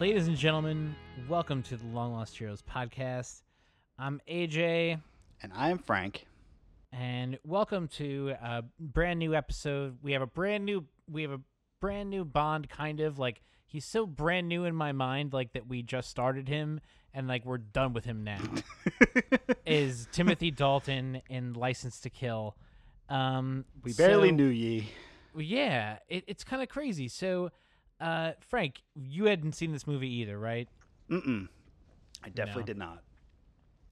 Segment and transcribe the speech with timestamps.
[0.00, 0.96] Ladies and gentlemen,
[1.28, 3.42] welcome to the Long Lost Heroes podcast.
[3.98, 4.98] I'm AJ,
[5.42, 6.26] And I'm Frank.
[6.92, 9.98] and welcome to a brand new episode.
[10.02, 11.40] We have a brand new we have a
[11.80, 15.66] brand new Bond kind of like he's so brand new in my mind like that
[15.68, 16.80] we just started him
[17.12, 18.40] and like we're done with him now.
[19.66, 22.56] is Timothy Dalton in License to Kill.
[23.10, 24.88] Um We barely so- knew ye.
[25.36, 27.06] Yeah, it, it's kind of crazy.
[27.06, 27.50] So
[28.00, 30.68] uh Frank, you hadn't seen this movie either, right?
[31.10, 31.48] Mm-mm.
[32.24, 32.66] I definitely No.
[32.66, 33.02] did not.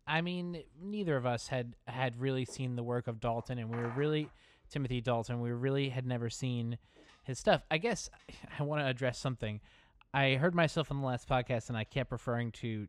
[0.06, 3.76] I mean, neither of us had had really seen the work of Dalton, and we
[3.76, 4.28] were really
[4.70, 5.40] Timothy Dalton.
[5.40, 6.78] We really had never seen
[7.24, 7.62] his stuff.
[7.70, 8.08] I guess
[8.58, 9.60] I want to address something.
[10.14, 12.86] I heard myself on the last podcast, and I kept referring to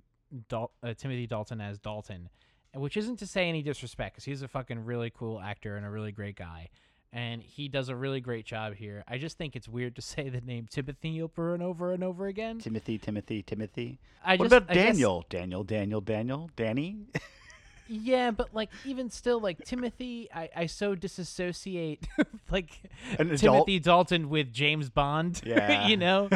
[0.47, 2.29] Dal- uh, Timothy Dalton as Dalton,
[2.73, 5.89] which isn't to say any disrespect, because he's a fucking really cool actor and a
[5.89, 6.69] really great guy,
[7.11, 9.03] and he does a really great job here.
[9.07, 12.27] I just think it's weird to say the name Timothy over and over and over
[12.27, 12.59] again.
[12.59, 13.99] Timothy, Timothy, Timothy.
[14.23, 15.25] I what just, about I guess- Daniel?
[15.29, 16.97] Daniel, Daniel, Daniel, Danny?
[17.91, 22.07] Yeah, but like even still, like Timothy, I, I so disassociate
[22.51, 22.69] like
[23.17, 23.39] An adult?
[23.39, 25.41] Timothy Dalton with James Bond.
[25.49, 25.87] Yeah.
[25.87, 26.29] you know,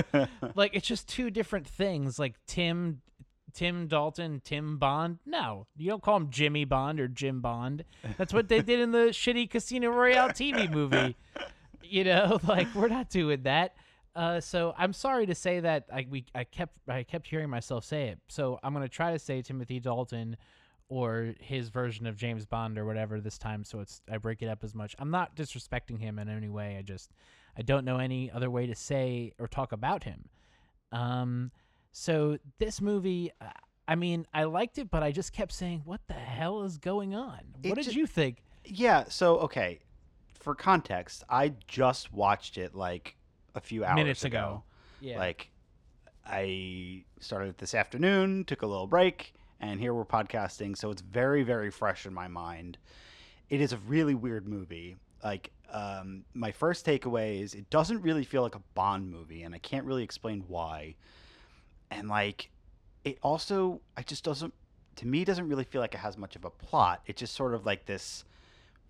[0.56, 2.18] like it's just two different things.
[2.18, 3.02] Like Tim,
[3.54, 5.20] Tim Dalton, Tim Bond.
[5.26, 7.86] No, you don't call him Jimmy Bond or Jim Bond.
[8.18, 11.16] That's what they did in the shitty Casino Royale TV movie.
[11.84, 13.76] You know, like we're not doing that.
[14.16, 17.84] Uh, so I'm sorry to say that I we I kept I kept hearing myself
[17.84, 18.20] say it.
[18.28, 20.38] So I'm gonna try to say Timothy Dalton
[20.90, 23.64] or his version of James Bond or whatever this time.
[23.64, 24.96] So it's I break it up as much.
[25.00, 26.78] I'm not disrespecting him in any way.
[26.78, 27.12] I just
[27.58, 30.30] I don't know any other way to say or talk about him.
[30.92, 31.52] Um,
[31.94, 33.46] so this movie, uh,
[33.88, 37.16] I mean, I liked it, but I just kept saying, "What the hell is going
[37.16, 38.44] on?" It what did ju- you think?
[38.66, 39.80] yeah, so, okay.
[40.34, 43.16] For context, I just watched it like
[43.56, 44.64] a few hours Minutes ago.
[45.00, 45.52] Yeah, Like,
[46.26, 50.78] I started it this afternoon, took a little break, and here we're podcasting.
[50.78, 52.78] So it's very, very fresh in my mind.
[53.50, 54.98] It is a really weird movie.
[55.24, 59.54] Like, um, my first takeaway is it doesn't really feel like a Bond movie, and
[59.54, 60.96] I can't really explain why.
[61.98, 62.50] And like,
[63.04, 64.54] it also, I just doesn't,
[64.98, 67.02] to me, doesn't really feel like it has much of a plot.
[67.06, 68.24] It's just sort of like this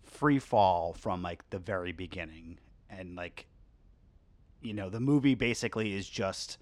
[0.04, 2.60] free fall from like the very beginning,
[2.90, 3.48] and like,
[4.62, 6.58] you know, the movie basically is just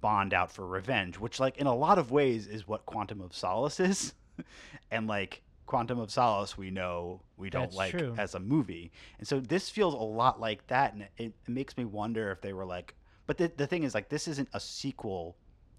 [0.00, 3.34] Bond out for revenge, which like in a lot of ways is what Quantum of
[3.34, 4.14] Solace is.
[4.92, 8.14] and like Quantum of Solace we know we don't That's like true.
[8.16, 8.92] as a movie.
[9.18, 12.40] And so this feels a lot like that and it, it makes me wonder if
[12.40, 12.94] they were like
[13.26, 15.36] but the the thing is like this isn't a sequel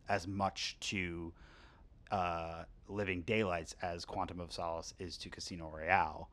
[0.09, 1.31] as much to
[2.12, 6.30] uh Living Daylights as Quantum of Solace is to Casino Royale.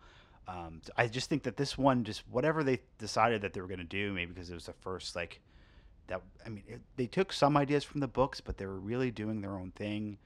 [0.49, 3.67] Um, so I just think that this one, just whatever they decided that they were
[3.67, 5.41] going to do, maybe because it was the first like
[6.07, 6.23] that.
[6.45, 9.41] I mean, it, they took some ideas from the books, but they were really doing
[9.41, 10.19] their own thing.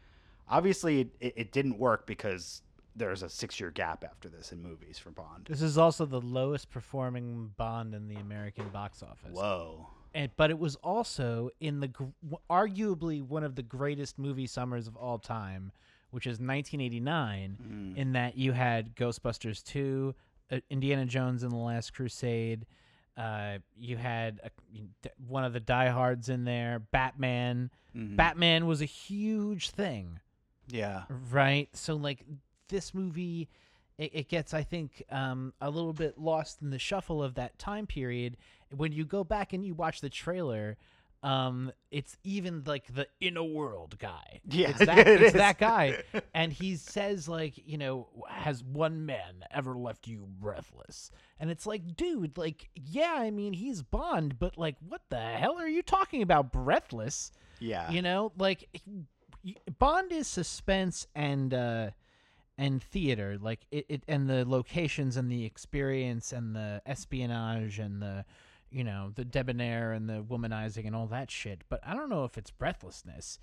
[0.48, 2.62] Obviously, it, it, it didn't work because
[2.94, 5.46] there's a six-year gap after this in movies for Bond.
[5.48, 9.30] this is also the lowest performing Bond in the American box office.
[9.32, 9.88] Whoa.
[10.14, 12.04] And but it was also in the gr-
[12.50, 15.72] arguably one of the greatest movie summers of all time,
[16.10, 17.56] which is 1989.
[17.62, 17.96] Mm.
[17.96, 20.14] In that you had Ghostbusters 2,
[20.52, 22.66] uh, Indiana Jones and the Last Crusade.
[23.16, 27.70] Uh, you had a, one of the diehards in there, Batman.
[27.94, 28.16] Mhm.
[28.16, 30.20] Batman was a huge thing
[30.68, 31.02] Yeah.
[31.32, 32.24] right so like
[32.68, 33.48] this movie
[33.98, 37.58] it, it gets i think um, a little bit lost in the shuffle of that
[37.58, 38.36] time period
[38.76, 40.76] when you go back and you watch the trailer
[41.22, 44.40] um, it's even like the inner world guy.
[44.48, 45.32] Yeah, it's that, it it's is.
[45.34, 46.02] that guy.
[46.34, 51.10] And he says like you know has one man ever left you breathless?
[51.38, 55.58] And it's like dude like yeah i mean he's bond but like what the hell
[55.58, 57.32] are you talking about breathless?
[57.58, 57.90] Yeah.
[57.90, 58.68] you know, like
[59.78, 61.90] Bond is suspense and uh
[62.56, 68.00] and theater, like it, it and the locations and the experience and the espionage and
[68.00, 68.24] the
[68.70, 71.62] you know, the debonair and the womanizing and all that shit.
[71.68, 73.38] But I don't know if it's breathlessness.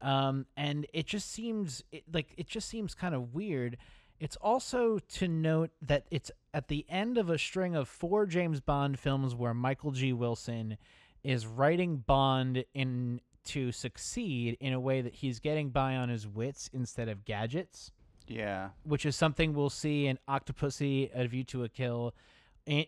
[0.00, 3.76] Um and it just seems it, like it just seems kind of weird.
[4.20, 8.60] It's also to note that it's at the end of a string of four James
[8.60, 10.12] Bond films where Michael G.
[10.12, 10.76] Wilson
[11.22, 16.26] is writing Bond in to succeed in a way that he's getting by on his
[16.26, 17.90] wits instead of gadgets,
[18.26, 18.68] yeah.
[18.82, 22.14] which is something we'll see in Octopussy, A View to a Kill.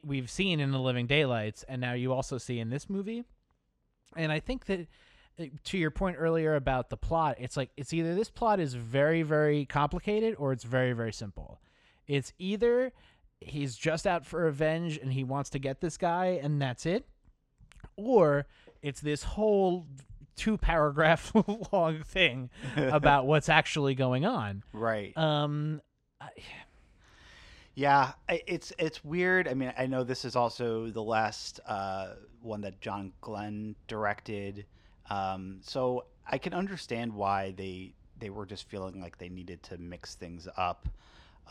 [0.04, 3.24] We've seen in The Living Daylights, and now you also see in this movie.
[4.16, 4.86] And I think that
[5.38, 8.74] uh, to your point earlier about the plot, it's like it's either this plot is
[8.74, 11.60] very, very complicated or it's very, very simple.
[12.06, 12.92] It's either
[13.40, 17.06] he's just out for revenge and he wants to get this guy and that's it,
[17.96, 18.46] or
[18.82, 19.86] it's this whole
[20.36, 21.32] two paragraph
[21.72, 24.62] long thing about what's actually going on.
[24.72, 25.16] right.
[25.16, 25.80] Um,
[26.20, 26.30] I-
[27.74, 29.48] Yeah, it's it's weird.
[29.48, 34.66] I mean, I know this is also the last uh, one that John Glen directed,
[35.08, 39.78] um, so I can understand why they they were just feeling like they needed to
[39.78, 40.88] mix things up,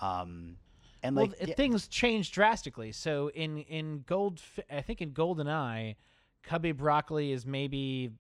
[0.02, 0.58] um,
[1.04, 2.92] and well, like th- yeah, things changed drastically.
[2.92, 5.96] So in in Gold, I think in Golden Eye,
[6.44, 8.12] Cubby Broccoli is maybe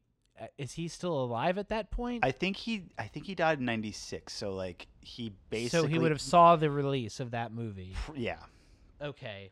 [0.57, 2.23] is he still alive at that point?
[2.25, 5.99] I think he I think he died in '96, so like he basically so he
[5.99, 7.95] would have saw the release of that movie.
[8.15, 8.39] yeah
[9.01, 9.51] Okay.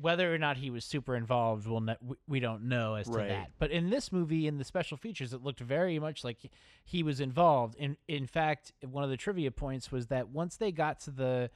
[0.00, 3.12] Whether or not he was super involved, we'll ne- we- we don't know as to
[3.12, 3.28] Right.
[3.28, 3.52] that.
[3.60, 6.38] But in this movie, in the special features, it looked very much like
[6.84, 7.76] he was involved.
[7.76, 11.50] In in fact, one of the trivia points was that once they got to the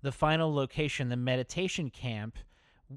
[0.00, 2.38] the final location, the meditation camp,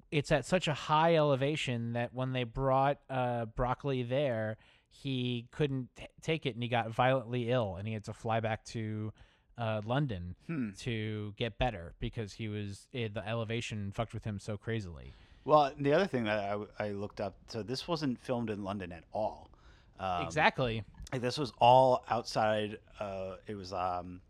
[0.09, 4.55] it's at such a high elevation that when they brought uh, broccoli there,
[4.91, 8.39] he couldn't t- take it and he got violently ill and he had to fly
[8.39, 9.11] back to
[9.57, 10.71] uh, London Hmm.
[10.79, 15.13] to get better because he was eh, the elevation fucked with him so crazily.
[15.45, 18.91] Well, the other thing that I, I looked up, so this wasn't filmed in London
[18.91, 19.49] at all.
[19.99, 20.83] Um, exactly.
[21.11, 22.77] Like this was all outside.
[22.99, 24.21] Uh, it was, um,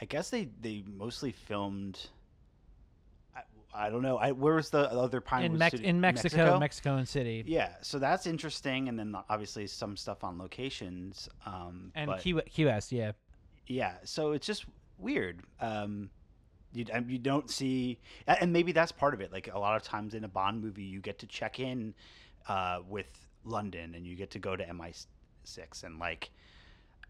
[0.00, 2.08] I guess they they mostly filmed.
[3.74, 4.16] I, don't know.
[4.16, 7.98] I, where was the other In, Pinewood Mex- in Mexico, Mexico and City, Yeah, so
[7.98, 11.28] that's interesting, and then obviously some stuff on locations.
[11.46, 13.12] Um, and but- Key, Key West, yeah.
[13.66, 14.66] yeah so it's just
[14.98, 16.10] weird um
[16.72, 19.82] you, um, you don't see and maybe that's part of it like a lot of
[19.82, 21.92] times in a bond movie you get to check in
[22.48, 26.30] uh with london and you get to go to mi6 and like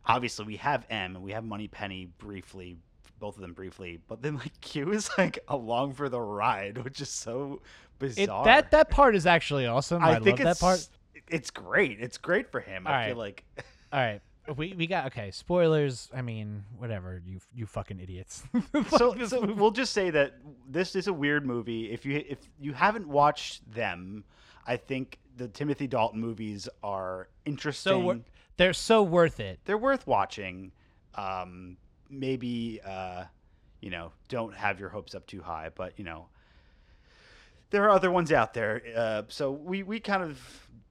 [0.06, 2.76] obviously we have m and we have money penny briefly
[3.22, 7.00] both of them briefly but then like q is like along for the ride which
[7.00, 10.02] is so It, bizarre that that part is actually awesome.
[10.02, 10.86] I, i, think love that part.
[11.28, 13.06] it's great it's great for him All i right.
[13.08, 13.44] feel like
[13.92, 14.20] All right.
[14.56, 16.10] We, we got okay spoilers.
[16.12, 18.42] I mean, whatever you you fucking idiots.
[18.98, 20.32] so, so we'll just say that
[20.68, 21.92] this is a weird movie.
[21.92, 24.24] If you if you haven't watched them,
[24.66, 28.02] I think the Timothy Dalton movies are interesting.
[28.04, 28.20] so
[28.56, 29.60] they're so worth it.
[29.64, 30.72] They're worth watching.
[31.14, 31.76] Um,
[32.12, 33.24] maybe uh,
[33.82, 36.26] you know, don't have your hopes up too high, but you know,
[37.70, 38.80] there are other ones out there.
[38.96, 40.40] Uh, so we we kind of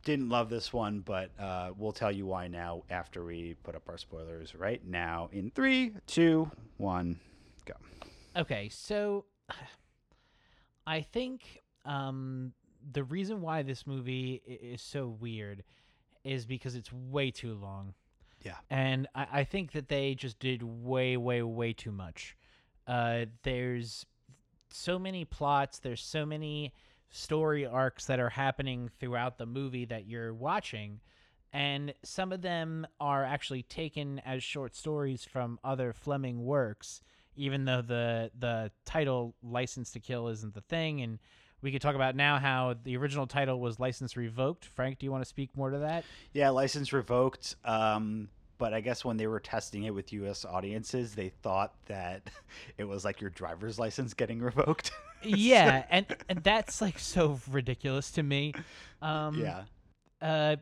[0.03, 3.87] didn't love this one, but uh, we'll tell you why now after we put up
[3.87, 4.53] our spoilers.
[4.53, 7.19] Right now, in three, two, one,
[7.65, 7.73] go.
[8.35, 9.25] Okay, so
[10.87, 12.51] I think um,
[12.91, 15.63] the reason why this movie is so weird
[16.23, 17.93] is because it's way too long.
[18.41, 18.55] Yeah.
[18.69, 22.35] And I, I think that they just did way, way, way too much.
[22.87, 24.05] Uh, there's
[24.71, 26.73] so many plots, there's so many
[27.09, 30.99] story arcs that are happening throughout the movie that you're watching.
[31.53, 37.01] And some of them are actually taken as short stories from other Fleming works
[37.35, 41.19] even though the the title license to kill isn't the thing and
[41.61, 45.11] we could talk about now how the original title was license revoked frank do you
[45.11, 46.03] want to speak more to that
[46.33, 47.55] Yeah, license revoked.
[47.65, 50.45] Um, but I guess when they were testing it with U.S.
[50.45, 52.29] audiences, they thought that
[52.77, 54.91] it was like your driver's license getting revoked.
[55.23, 58.53] yeah and and that's like so ridiculous to me
[59.03, 59.63] um yeah.
[60.19, 60.55] uh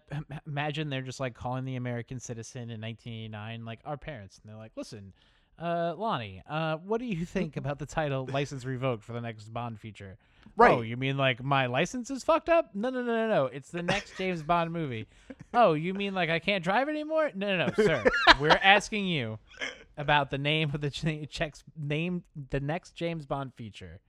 [0.46, 4.58] imagine they're just like calling the american citizen in 1989 like our parents and they're
[4.60, 5.13] like listen
[5.62, 9.46] uh lonnie uh what do you think about the title license revoked for the next
[9.53, 10.18] bond feature
[10.50, 10.72] Oh, right.
[10.77, 12.72] Oh, you mean like my license is fucked up?
[12.74, 13.46] No, no, no, no, no.
[13.46, 15.08] It's the next James Bond movie.
[15.53, 17.32] Oh, you mean like I can't drive anymore?
[17.34, 18.03] No, no, no, sir.
[18.39, 19.39] We're asking you
[19.98, 24.00] about the name of the ch- checks name the next James Bond feature.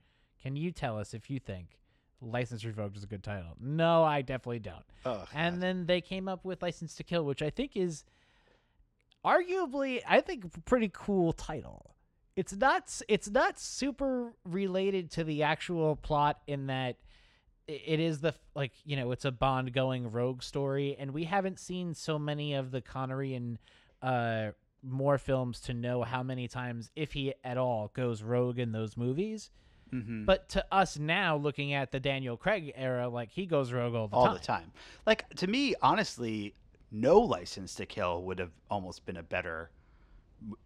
[0.41, 1.77] Can you tell us if you think
[2.21, 3.51] License Revoked is a good title?
[3.59, 4.83] No, I definitely don't.
[5.05, 8.03] Ugh, And then they came up with License to Kill, which I think is
[9.25, 11.90] arguably, I think, pretty cool title.
[12.35, 16.97] It's not, it's not super related to the actual plot in that
[17.67, 21.59] it is the like you know it's a Bond going rogue story, and we haven't
[21.59, 23.57] seen so many of the Connery and
[24.01, 24.51] uh,
[24.83, 28.97] more films to know how many times, if he at all, goes rogue in those
[28.97, 29.51] movies.
[29.93, 30.25] mhm.
[30.25, 34.07] But to us now, looking at the Daniel Craig era, like he goes rogue all
[34.07, 34.33] the all time.
[34.33, 34.71] the time.
[35.05, 36.55] Like to me, honestly,
[36.91, 39.69] no license to kill would have almost been a better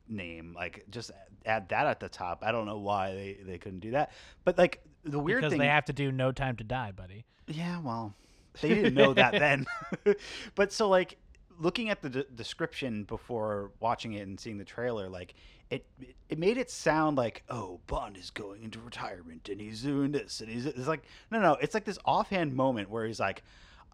[0.08, 0.53] name.
[0.55, 1.12] Like just
[1.46, 2.44] add that at the top.
[2.46, 4.12] I don't know why they, they couldn't do that.
[4.44, 7.25] But like the weird because thing, they have to do No Time to Die, buddy.
[7.48, 8.13] yeah, well,
[8.62, 9.65] they didn't know that then.
[10.55, 11.17] but so like
[11.60, 15.36] looking at the d- description before watching it and seeing the trailer, like
[15.70, 15.86] it
[16.29, 20.39] it made it sound like oh Bond is going into retirement and he's doing this
[20.39, 23.41] and he's it's like no no it's like this offhand moment where he's like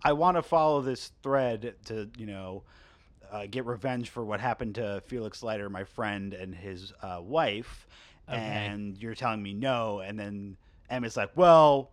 [0.03, 2.63] I want to follow this thread to you know
[3.31, 7.87] uh, get revenge for what happened to Felix Leiter, my friend, and his uh, wife.
[8.29, 8.37] Okay.
[8.37, 9.99] And you're telling me no.
[9.99, 10.57] And then
[10.91, 11.91] is like, well,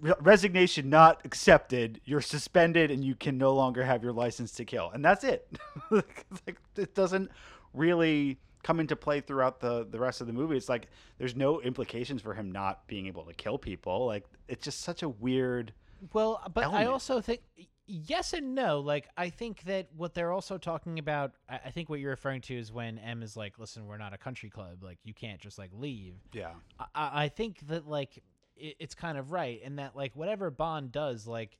[0.00, 2.00] re- resignation not accepted.
[2.04, 4.90] You're suspended, and you can no longer have your license to kill.
[4.92, 5.48] And that's it.
[5.90, 7.30] Like it doesn't
[7.74, 10.56] really come into play throughout the the rest of the movie.
[10.56, 10.88] It's like
[11.18, 14.06] there's no implications for him not being able to kill people.
[14.06, 15.72] Like it's just such a weird.
[16.12, 17.42] Well, but I also think
[17.86, 18.80] yes and no.
[18.80, 22.40] Like I think that what they're also talking about, I I think what you're referring
[22.42, 24.82] to is when M is like, "Listen, we're not a country club.
[24.82, 26.52] Like you can't just like leave." Yeah.
[26.78, 28.22] I- I, I think that like
[28.56, 31.58] it, it's kind of right And that like whatever Bond does, like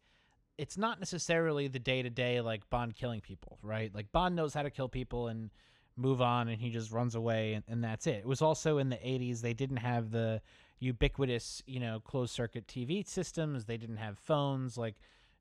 [0.58, 3.94] it's not necessarily the day to day like Bond killing people, right?
[3.94, 5.50] Like Bond knows how to kill people and
[5.96, 8.16] move on, and he just runs away, and, and that's it.
[8.20, 10.40] It was also in the '80s; they didn't have the
[10.78, 13.64] ubiquitous, you know, closed circuit TV systems.
[13.64, 14.94] They didn't have phones, like.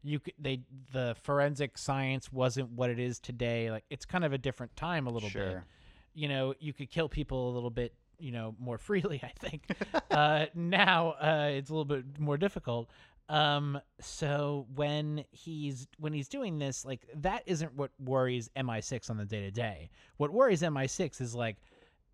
[0.03, 3.69] You could, they the forensic science wasn't what it is today.
[3.71, 5.65] Like it's kind of a different time a little bit Sure.
[6.13, 9.21] you know, you could kill people a little bit, you know, more freely.
[9.23, 9.63] I think
[10.09, 12.89] uh, now uh, it's a little bit more difficult.
[13.29, 19.17] Um, so when he's when he's doing this, like that isn't what worries MI6 on
[19.17, 19.89] the day to day.
[20.17, 21.55] What worries MI6 is like,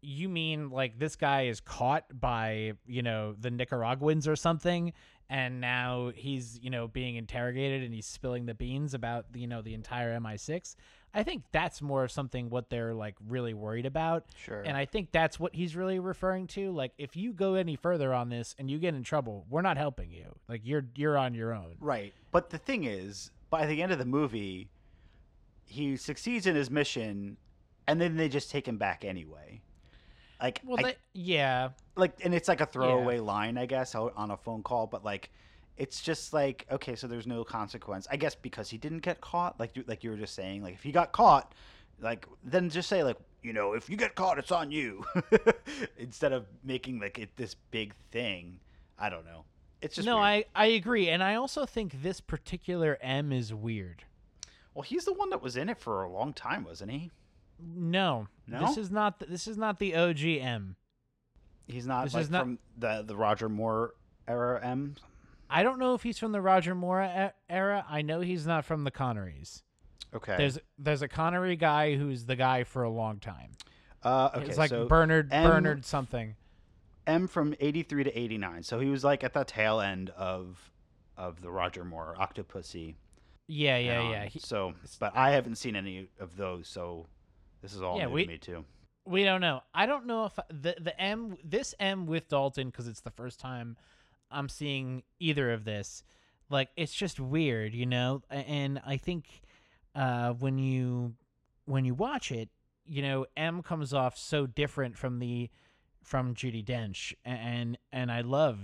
[0.02, 4.94] you mean like this guy is caught by you know the Nicaraguans or something,
[5.30, 9.62] and now he's you know being interrogated and he's spilling the beans about you know
[9.62, 10.76] the entire MI6.
[11.14, 14.26] I think that's more of something what they're like really worried about.
[14.36, 14.62] Sure.
[14.62, 16.72] And I think that's what he's really referring to.
[16.72, 19.78] Like, if you go any further on this and you get in trouble, we're not
[19.78, 20.36] helping you.
[20.48, 21.76] Like, you're you're on your own.
[21.80, 22.14] Right.
[22.32, 24.70] But the thing is, by the end of the movie,
[25.66, 27.38] he succeeds in his mission,
[27.88, 29.62] and then they just take him back anyway.
[30.42, 34.32] Like, Well, I- they, yeah, like, and it's like a throwaway line, I guess, on
[34.32, 34.88] a phone call.
[34.88, 35.32] But like,
[35.78, 39.60] it's just like, okay, so there's no consequence, I guess, because he didn't get caught.
[39.60, 41.54] Like, you, like you were just saying, like if he got caught,
[42.00, 45.04] like then just say like, you know, if you get caught, it's on you,
[45.98, 48.60] instead of making like it this big thing.
[49.00, 49.46] I don't know.
[49.82, 50.26] It's just no, weird.
[50.26, 54.04] I I agree, and I also think this particular M is weird.
[54.74, 57.12] Well, he's the one that was in it for a long time, wasn't he?
[57.60, 58.60] No, No?
[58.68, 60.76] this is not the, this is not the OG M.
[61.68, 63.94] He's not This like is not- from the the Roger Moore
[64.28, 64.96] era M.
[65.50, 67.86] I don't know if he's from the Roger Moore era.
[67.90, 69.64] I know he's not from the Connerys.
[70.14, 70.36] Okay.
[70.38, 73.52] There's there's a Connery guy who's the guy for a long time.
[74.04, 74.46] uh, okay.
[74.46, 76.36] it's like so Bernard M- Bernard something.
[77.06, 78.64] M from eighty three to eighty nine.
[78.64, 80.72] So he was like at the tail end of
[81.18, 82.96] of the Roger Moore Octopussy.
[83.50, 84.26] Yeah, yeah, yeah.
[84.26, 86.68] He, so, but I haven't seen any of those.
[86.68, 87.08] So
[87.62, 88.66] this is all Yeah, new we- to me too.
[89.06, 89.62] We don't know.
[89.74, 93.40] I don't know if the the M this M with Dalton because it's the first
[93.40, 93.78] time
[94.30, 96.04] I'm seeing either of this.
[96.50, 98.22] Like it's just weird, you know.
[98.30, 99.26] And I think
[99.96, 101.14] uh, when you
[101.66, 102.50] when you watch it,
[102.86, 105.50] you know, M comes off so different from the
[106.04, 108.60] from Judi Dench, and and I love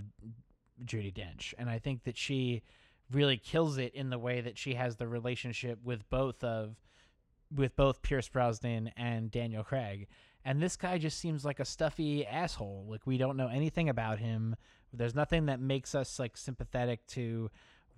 [0.84, 2.64] Judi Dench, and I think that she
[3.12, 6.76] really kills it in the way that she has the relationship with both of
[7.56, 10.08] with both Pierce Brosnan and Daniel Craig.
[10.46, 12.86] And this guy just seems like a stuffy asshole.
[12.90, 14.56] Like we don't know anything about him.
[14.92, 17.50] There's nothing that makes us like sympathetic to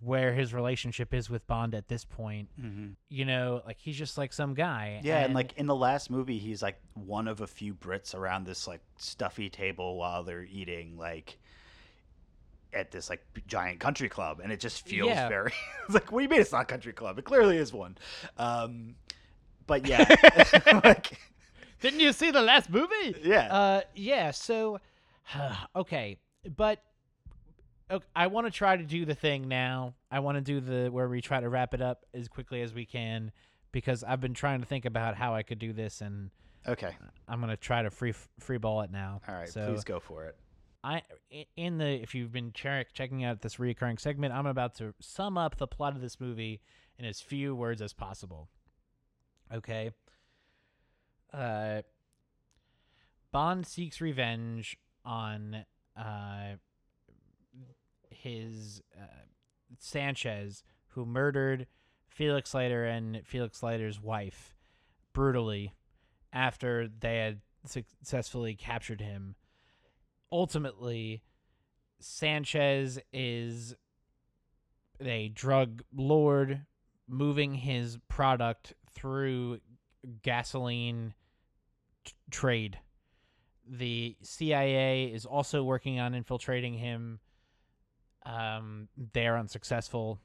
[0.02, 2.50] where his relationship is with Bond at this point.
[2.62, 2.90] Mm-hmm.
[3.10, 5.00] You know, like he's just like some guy.
[5.04, 8.46] Yeah, and, like in the last movie, he's like one of a few Brits around
[8.46, 11.38] this like stuffy table while they're eating like
[12.74, 15.30] at this like giant country club, and it just feels Yeah.
[15.30, 15.54] very.
[15.86, 17.18] it's like, what do you mean it's not a country club?
[17.18, 17.98] It clearly is one.
[18.38, 18.96] Um,
[19.68, 20.06] but yeah,
[20.84, 21.18] like
[21.82, 23.16] didn't you see the last movie?
[23.24, 24.32] yeah, Uh, yeah.
[24.32, 24.80] So,
[25.76, 26.18] okay,
[26.56, 26.82] but
[27.92, 29.94] okay, I want to try to do the thing now.
[30.10, 32.74] I want to do the where we try to wrap it up as quickly as
[32.74, 33.32] we can
[33.72, 36.32] because I've been trying to think about how I could do this, and
[36.68, 36.96] okay,
[37.28, 39.22] I'm gonna try to free free ball it now.
[39.28, 40.36] all right, So please go for it.
[40.84, 41.02] I
[41.58, 45.38] in the if you've been check, checking out this recurring segment, I'm about to sum
[45.38, 46.62] up the plot of this movie
[46.98, 48.50] in as few words as possible.
[49.54, 49.92] Okay.
[51.34, 51.82] Uh
[53.32, 55.66] Bond seeks revenge on
[55.98, 56.56] uh
[58.10, 59.06] his uh,
[59.80, 61.68] Sanchez who murdered
[62.08, 64.56] Felix Leiter and Felix Leiter's wife
[65.14, 65.74] brutally
[66.32, 69.36] after they had successfully captured him
[70.32, 71.22] ultimately
[72.00, 73.76] Sanchez is
[75.02, 76.62] a drug lord
[77.08, 79.60] moving his product through
[80.24, 81.14] gasoline
[82.04, 82.80] t- trade.
[83.68, 87.20] The CIA is also working on infiltrating him.
[88.26, 90.20] Um, they're unsuccessful.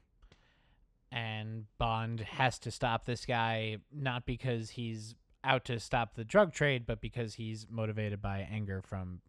[1.11, 6.53] and Bond has to stop this guy not because he's out to stop the drug
[6.53, 9.21] trade, but because he's motivated by anger from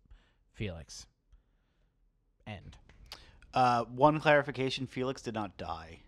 [0.53, 1.07] Felix.
[2.47, 2.77] End.
[3.55, 6.01] Uh, one clarification: Felix did not die.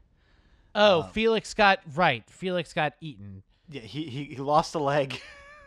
[0.74, 2.28] Oh, Um, Felix got right.
[2.28, 3.42] Felix got eaten.
[3.68, 5.20] Yeah, he he, he lost a leg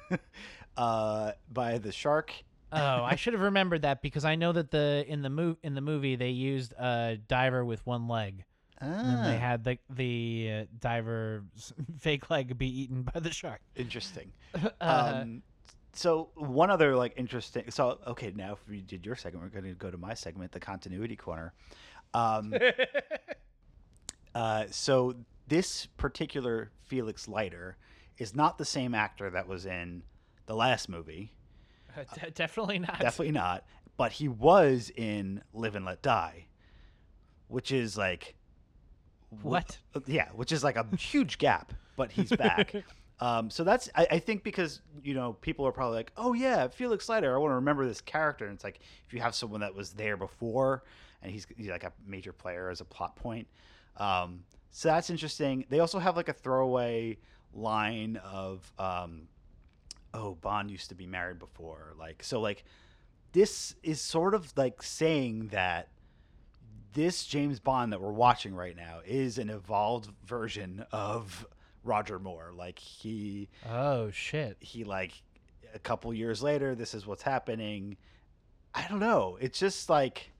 [0.77, 2.33] uh, by the shark.
[2.71, 5.73] Oh, I should have remembered that because I know that the in the move in
[5.75, 8.43] the movie they used a diver with one leg.
[9.01, 13.61] And they Ah, had the the uh, diver's fake leg be eaten by the shark.
[13.75, 14.31] interesting.
[14.81, 15.43] Uh, um,
[15.93, 17.71] so one other like interesting.
[17.71, 20.51] So okay, now if we did your segment, we're going to go to my segment,
[20.51, 21.53] the continuity corner.
[22.13, 22.61] Um,
[24.37, 25.15] uh, so
[25.47, 27.75] this particular Felix Leiter
[28.19, 30.03] is not the same actor that was in
[30.45, 31.33] the last movie.
[32.13, 32.99] de- definitely not.
[32.99, 33.65] Definitely not.
[33.97, 36.45] But he was in Live and Let Die,
[37.47, 38.35] which is like
[39.41, 39.79] What?
[40.05, 42.75] Yeah, which is like a huge gap, but he's back.
[43.19, 46.67] um, so that's I, I think because you know people are probably like, oh yeah,
[46.67, 48.45] Felix Leiter, I want to remember this character.
[48.45, 50.83] And it's like if you have someone that was there before
[51.23, 53.47] and he's, he's like a major player as a plot point.
[53.97, 55.65] Um, so that's interesting.
[55.69, 57.17] They also have like a throwaway
[57.53, 59.27] line of, um,
[60.13, 61.93] oh, Bond used to be married before.
[61.97, 62.63] Like so, like
[63.33, 65.89] this is sort of like saying that
[66.93, 71.45] this James Bond that we're watching right now is an evolved version of
[71.83, 72.51] Roger Moore.
[72.55, 74.57] Like he Oh shit.
[74.59, 75.13] he like
[75.73, 77.97] a couple years later, this is what's happening.
[78.73, 79.37] I don't know.
[79.41, 80.31] It's just like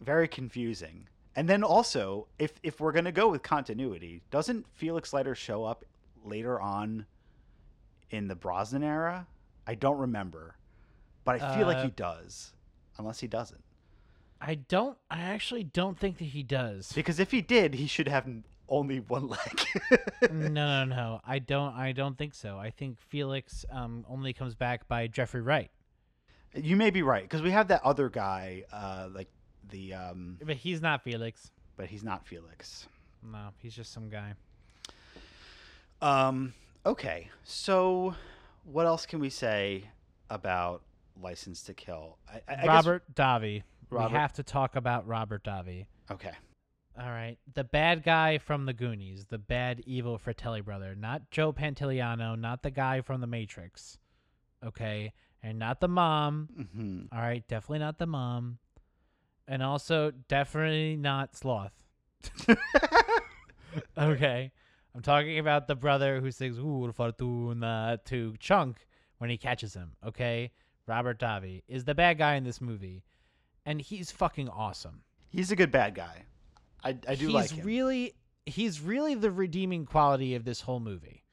[0.00, 1.08] very confusing.
[1.36, 5.84] And then also, if if we're gonna go with continuity, doesn't Felix Leiter show up
[6.24, 7.06] later on
[8.10, 9.26] in the Brosnan era?
[9.66, 10.56] I don't remember,
[11.24, 12.52] but I feel like Uh, he does,
[12.98, 13.62] unless he doesn't.
[14.40, 14.98] I don't.
[15.10, 16.92] I actually don't think that he does.
[16.92, 18.26] Because if he did, he should have
[18.68, 19.60] only one leg.
[20.32, 21.20] no, no, no.
[21.24, 21.74] I don't.
[21.74, 22.58] I don't think so.
[22.58, 25.70] I think Felix um, only comes back by Jeffrey Wright,
[26.54, 29.28] you may be right because we have that other guy, uh, like
[29.70, 31.50] the, um, but he's not Felix.
[31.76, 32.86] but he's not Felix.
[33.22, 34.34] No, he's just some guy.
[36.02, 36.54] Um,
[36.86, 38.14] okay, so
[38.64, 39.84] what else can we say
[40.30, 40.82] about
[41.20, 42.16] License to Kill?
[42.28, 43.62] I, I, I guess- Robert Davi.
[43.90, 45.86] Robert- We have to talk about Robert Davi.
[46.10, 46.32] okay.
[47.00, 51.52] All right, the bad guy from the Goonies, the bad evil Fratelli brother, not Joe
[51.52, 53.96] Pantoliano, not the guy from the Matrix,
[54.64, 56.48] okay, and not the mom.
[56.74, 58.58] hmm All right, definitely not the mom,
[59.50, 61.72] and also definitely not Sloth.
[63.98, 64.52] okay,
[64.94, 68.86] I'm talking about the brother who sings "Ooh Fortuna" to Chunk
[69.18, 69.96] when he catches him.
[70.06, 70.52] Okay,
[70.86, 73.02] Robert Davi is the bad guy in this movie,
[73.66, 75.02] and he's fucking awesome.
[75.28, 76.24] He's a good bad guy.
[76.82, 77.66] I, I do he's like him.
[77.66, 78.14] really
[78.46, 81.24] he's really the redeeming quality of this whole movie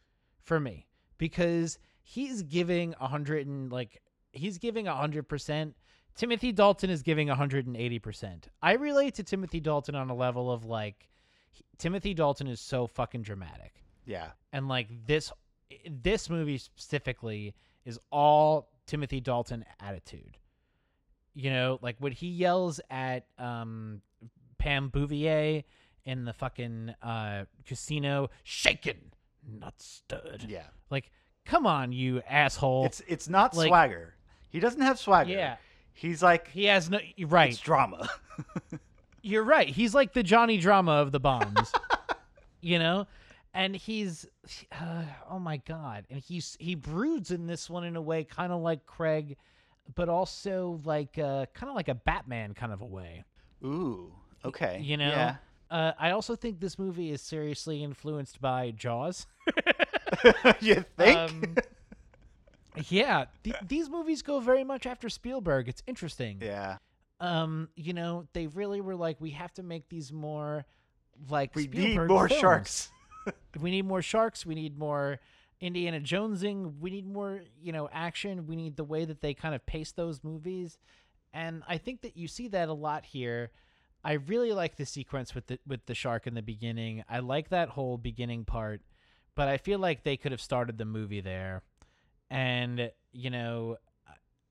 [0.41, 4.01] for me because he's giving a hundred and like
[4.32, 5.75] he's giving a hundred percent
[6.17, 10.15] timothy dalton is giving hundred and eighty percent i relate to timothy dalton on a
[10.15, 11.08] level of like
[11.51, 14.27] he- timothy dalton is so fucking dramatic yeah.
[14.53, 15.32] and like this
[15.89, 17.53] this movie specifically
[17.86, 20.38] is all timothy dalton attitude
[21.34, 24.01] you know like when he yells at um
[24.58, 25.63] pam bouvier
[26.06, 28.97] in the fucking uh casino shaken
[29.47, 30.63] not stirred Yeah.
[30.89, 31.12] like
[31.45, 34.13] come on you asshole It's it's not like- swagger.
[34.49, 35.32] He doesn't have swagger.
[35.34, 35.58] yeah
[35.97, 38.07] He's like he has no right it's drama.
[39.23, 39.67] You're right.
[39.67, 41.73] He's like the Johnny Drama of the Bonds,
[42.62, 43.07] you know,
[43.53, 44.25] and he's
[44.71, 48.53] uh, oh my god, and he's he broods in this one in a way kind
[48.53, 49.36] of like Craig,
[49.95, 53.23] but also like uh, kind of like a Batman kind of a way.
[53.65, 54.13] Ooh.
[54.45, 54.79] Okay.
[54.83, 55.36] You know, Yeah.
[55.71, 59.25] uh, I also think this movie is seriously influenced by Jaws.
[60.62, 61.17] you think?
[61.17, 61.55] Um,
[62.90, 65.68] yeah, th- these movies go very much after Spielberg.
[65.68, 66.40] It's interesting.
[66.42, 66.78] yeah.
[67.20, 70.66] um, you know, they really were like, we have to make these more
[71.30, 72.42] like We need more films.
[72.42, 72.92] sharks.
[73.60, 74.46] We need more sharks.
[74.46, 75.20] We need more
[75.60, 76.80] Indiana Jonesing.
[76.80, 78.48] We need more, you know, action.
[78.48, 80.78] We need the way that they kind of pace those movies,
[81.34, 83.52] and I think that you see that a lot here.
[84.04, 87.04] I really like the sequence with the with the shark in the beginning.
[87.10, 88.82] I like that whole beginning part,
[89.36, 91.63] but I feel like they could have started the movie there,
[92.30, 93.78] and you know,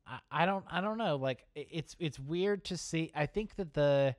[0.07, 1.17] I, I don't I don't know.
[1.17, 3.13] Like it's it's weird to see.
[3.15, 4.15] I think that the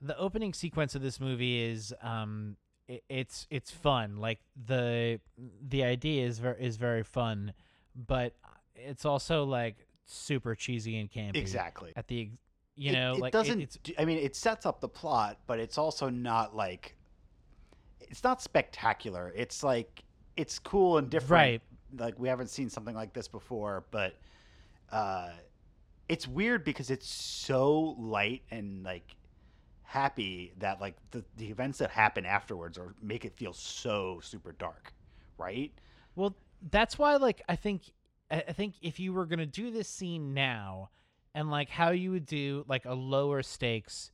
[0.00, 2.56] the opening sequence of this movie is um
[2.90, 4.16] i it's it's fun.
[4.16, 5.20] Like the
[5.68, 7.52] the idea is very is very fun,
[7.94, 8.34] but
[8.74, 11.36] it's also like super cheesy and campy.
[11.36, 11.92] Exactly.
[11.96, 12.30] At the
[12.76, 13.60] you know it, like doesn't.
[13.60, 16.96] it's do- I mean, it sets up the plot, but it's also not like
[18.00, 19.32] it's not spectacular.
[19.34, 20.02] It's like
[20.36, 21.30] it's cool and different.
[21.30, 21.62] Right.
[21.96, 24.16] Like we haven't seen something like this before, but
[24.90, 25.30] uh,
[26.08, 29.16] it's weird because it's so light and like
[29.82, 34.52] happy that like the, the events that happen afterwards or make it feel so super
[34.52, 34.92] dark,
[35.38, 35.72] right?
[36.16, 36.36] Well,
[36.70, 37.92] that's why like I think
[38.30, 40.90] I I think if you were gonna do this scene now,
[41.34, 44.10] and like how you would do like a lower stakes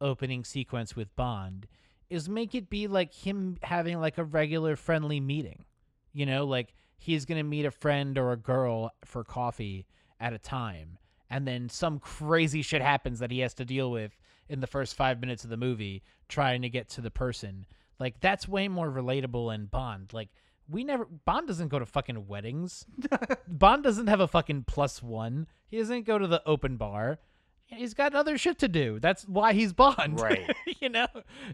[0.00, 1.66] opening sequence with Bond,
[2.08, 5.64] is make it be like him having like a regular friendly meeting.
[6.12, 9.86] You know, like he's gonna meet a friend or a girl for coffee
[10.20, 14.16] at a time, and then some crazy shit happens that he has to deal with
[14.48, 17.66] in the first five minutes of the movie trying to get to the person.
[17.98, 20.12] Like that's way more relatable in Bond.
[20.12, 20.28] Like
[20.68, 22.86] we never Bond doesn't go to fucking weddings.
[23.48, 25.46] Bond doesn't have a fucking plus one.
[25.68, 27.18] He doesn't go to the open bar.
[27.66, 28.98] He's got other shit to do.
[28.98, 30.18] That's why he's Bond.
[30.20, 30.50] Right.
[30.80, 31.06] you know?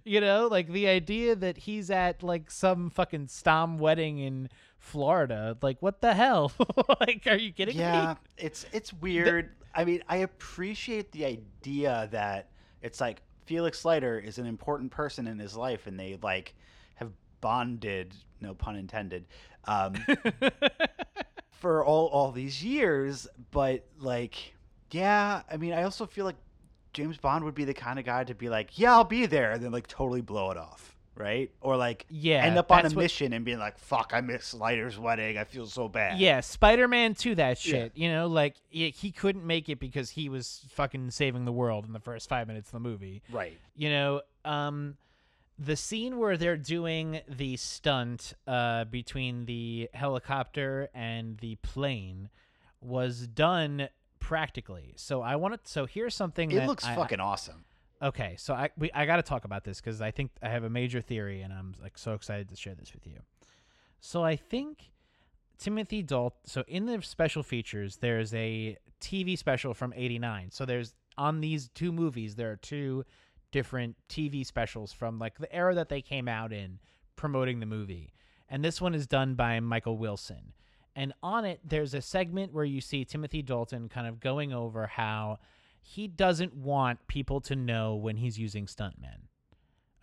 [0.04, 5.56] You know, like the idea that he's at like some fucking Stom wedding in Florida.
[5.60, 6.52] Like what the hell?
[7.00, 8.44] like are you kidding yeah, me?
[8.44, 9.50] it's it's weird.
[9.74, 12.48] I mean, I appreciate the idea that
[12.80, 16.54] it's like Felix Leiter is an important person in his life, and they like
[16.94, 19.26] have bonded, no pun intended,
[19.64, 19.94] um,
[21.50, 23.28] for all all these years.
[23.50, 24.54] But like,
[24.90, 26.36] yeah, I mean, I also feel like
[26.92, 29.52] James Bond would be the kind of guy to be like, yeah, I'll be there,
[29.52, 30.95] and then like totally blow it off.
[31.16, 34.12] Right or like Yeah, end up on a that's what- mission and being like, "Fuck,
[34.14, 35.38] I missed Leiter's wedding.
[35.38, 37.72] I feel so bad." Yeah, Spider Man to that Yeah.
[37.72, 37.92] shit.
[37.96, 41.86] You know, like he he couldn't make it because he was fucking saving the world
[41.86, 43.22] in the first five minutes of the movie.
[43.30, 43.56] right.
[43.74, 44.98] You know, um,
[45.58, 52.28] the scene where they're doing the stunt uh, between the helicopter and the plane
[52.82, 53.88] was done
[54.20, 54.92] practically.
[54.96, 55.60] So I wanted.
[55.66, 57.64] So here's something It that looks I- I- fucking awesome.
[58.02, 60.64] Okay, so I we, I got to talk about this because I think I have
[60.64, 63.20] a major theory, and I'm like so excited to share this with you.
[64.00, 64.90] So I think
[65.58, 66.38] Timothy Dalton.
[66.44, 70.50] So in the special features, there's a TV special from '89.
[70.50, 73.04] So there's on these two movies, there are two
[73.50, 76.78] different TV specials from like the era that they came out in,
[77.16, 78.12] promoting the movie.
[78.48, 80.52] And this one is done by Michael Wilson.
[80.94, 84.86] And on it, there's a segment where you see Timothy Dalton kind of going over
[84.86, 85.38] how
[85.88, 89.28] he doesn't want people to know when he's using stuntmen.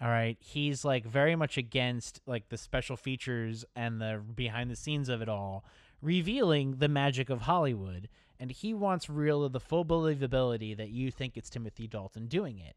[0.01, 0.37] All right.
[0.39, 5.21] He's like very much against like the special features and the behind the scenes of
[5.21, 5.65] it all,
[6.01, 8.07] revealing the magic of Hollywood.
[8.39, 12.75] And he wants real the full believability that you think it's Timothy Dalton doing it,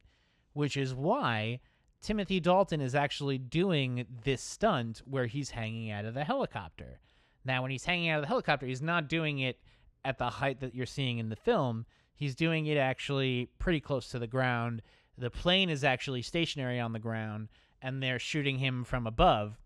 [0.52, 1.60] which is why
[2.02, 6.98] Timothy Dalton is actually doing this stunt where he's hanging out of the helicopter.
[7.44, 9.60] Now, when he's hanging out of the helicopter, he's not doing it
[10.04, 11.86] at the height that you're seeing in the film.
[12.16, 14.82] He's doing it actually pretty close to the ground.
[15.16, 17.48] The plane is actually stationary on the ground,
[17.80, 19.58] and they're shooting him from above.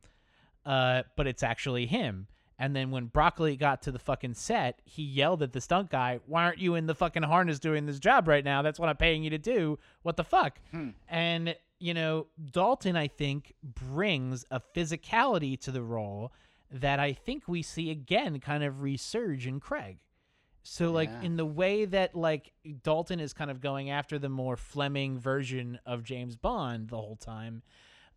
[0.66, 2.26] Uh, but it's actually him.
[2.58, 6.20] And then when Broccoli got to the fucking set, he yelled at the stunt guy,
[6.26, 8.60] "Why aren't you in the fucking harness doing this job right now?
[8.60, 9.78] That's what I'm paying you to do.
[10.02, 10.58] What the fuck?"
[11.08, 16.30] And you know, Dalton, I think, brings a physicality to the role
[16.70, 19.96] that I think we see again kind of resurge in Craig.
[20.72, 21.22] So like Yeah.
[21.22, 22.52] in the way that like
[22.84, 27.16] Dalton is kind of going after the more Fleming version of James Bond the whole
[27.16, 27.64] time,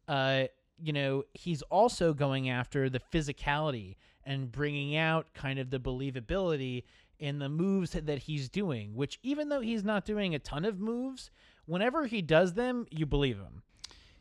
[0.08, 0.44] uh,
[0.78, 6.84] you know, he's also going after the physicality and bringing out kind of the believability
[7.18, 8.94] in the moves that, he's doing.
[8.94, 11.32] Which even though he's not doing a ton of moves,
[11.66, 13.64] whenever he does them, you believe him.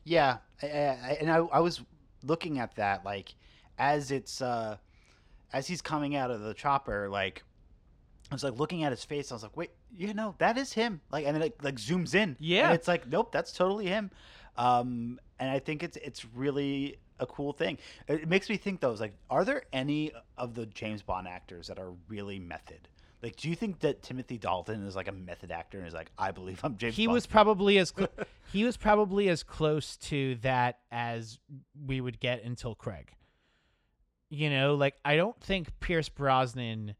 [0.04, 1.82] Yeah, I, I, and I, I was
[2.22, 3.34] looking at that like
[3.76, 4.78] as it's uh
[5.52, 7.44] as he's coming out of the chopper, like
[8.32, 9.30] I was like looking at his face.
[9.30, 11.00] I was like, wait, you know, that is him.
[11.10, 12.36] Like, and then it like zooms in.
[12.40, 12.66] Yeah.
[12.66, 14.10] and it's like, nope, that's totally him.
[14.56, 17.78] Um, and I think it's it's really a cool thing.
[18.08, 21.28] It, it makes me think though, is like, are there any of the James Bond
[21.28, 22.88] actors that are really method?
[23.22, 26.10] Like, do you think that Timothy Dalton is like a method actor and is like,
[26.18, 27.14] I believe I'm James he Bond?
[27.14, 28.08] was probably as cl-
[28.52, 31.38] he was probably as close to that as
[31.86, 33.12] we would get until Craig.
[34.30, 36.94] You know, like I don't think Pierce Brosnan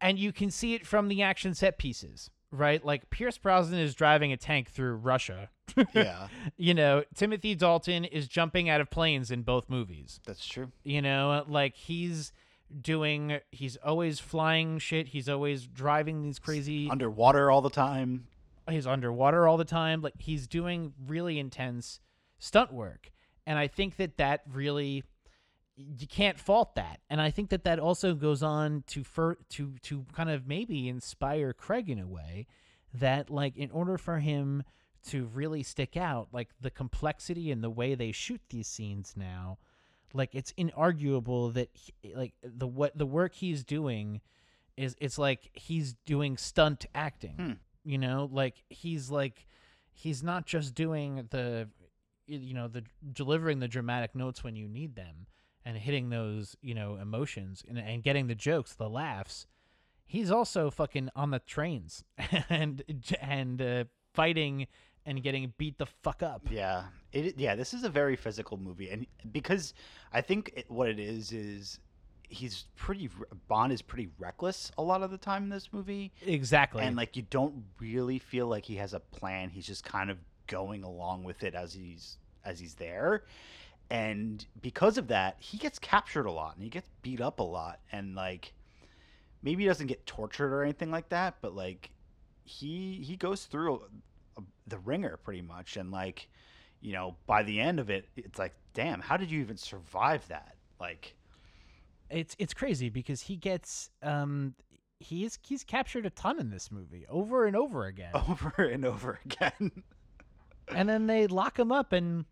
[0.00, 2.84] and you can see it from the action set pieces, right?
[2.84, 5.50] Like Pierce Brosnan is driving a tank through Russia.
[5.94, 10.20] yeah, you know, Timothy Dalton is jumping out of planes in both movies.
[10.26, 10.70] that's true.
[10.82, 12.32] You know, like he's
[12.80, 18.26] doing he's always flying shit, he's always driving these crazy Underwater all the time.
[18.68, 22.00] he's underwater all the time like he's doing really intense
[22.38, 23.12] stunt work
[23.46, 25.04] and i think that that really
[25.76, 29.74] you can't fault that and i think that that also goes on to fur to
[29.82, 32.46] to kind of maybe inspire craig in a way
[32.92, 34.62] that like in order for him
[35.08, 36.28] to really stick out.
[36.32, 39.58] Like the complexity and the way they shoot these scenes now,
[40.12, 44.20] like it's inarguable that he, like the what the work he's doing
[44.76, 47.36] is it's like he's doing stunt acting.
[47.36, 47.52] Hmm.
[47.84, 49.46] You know, like he's like
[49.92, 51.68] he's not just doing the
[52.26, 52.82] you know the
[53.12, 55.26] delivering the dramatic notes when you need them
[55.64, 59.46] and hitting those you know emotions and, and getting the jokes the laughs
[60.06, 62.04] he's also fucking on the trains
[62.48, 62.82] and
[63.20, 64.66] and uh, fighting
[65.06, 67.38] and getting beat the fuck up Yeah, it.
[67.38, 69.74] Yeah, this is a very physical movie, and because
[70.12, 71.78] I think it, what it is is
[72.28, 73.10] he's pretty.
[73.48, 77.16] Bond is pretty reckless a lot of the time in this movie, exactly and like
[77.16, 79.50] you don't really feel like he has a plan.
[79.50, 83.24] He's just kind of going along with it as he's as he's there,
[83.94, 87.44] and because of that, he gets captured a lot and he gets beat up a
[87.44, 88.52] lot, and like
[89.40, 91.90] maybe he doesn't get tortured or anything like that, but like
[92.42, 93.82] he he goes through
[94.36, 96.28] a, the ringer pretty much, and like
[96.80, 100.26] you know by the end of it, it's like damn, how did you even survive
[100.26, 100.56] that?
[100.80, 101.14] Like
[102.10, 104.56] it's it's crazy because he gets um
[104.98, 109.20] he's he's captured a ton in this movie over and over again over and over
[109.24, 109.70] again.
[110.74, 112.24] and then they lock him up and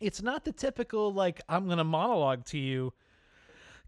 [0.00, 2.92] it's not the typical like i'm gonna monologue to you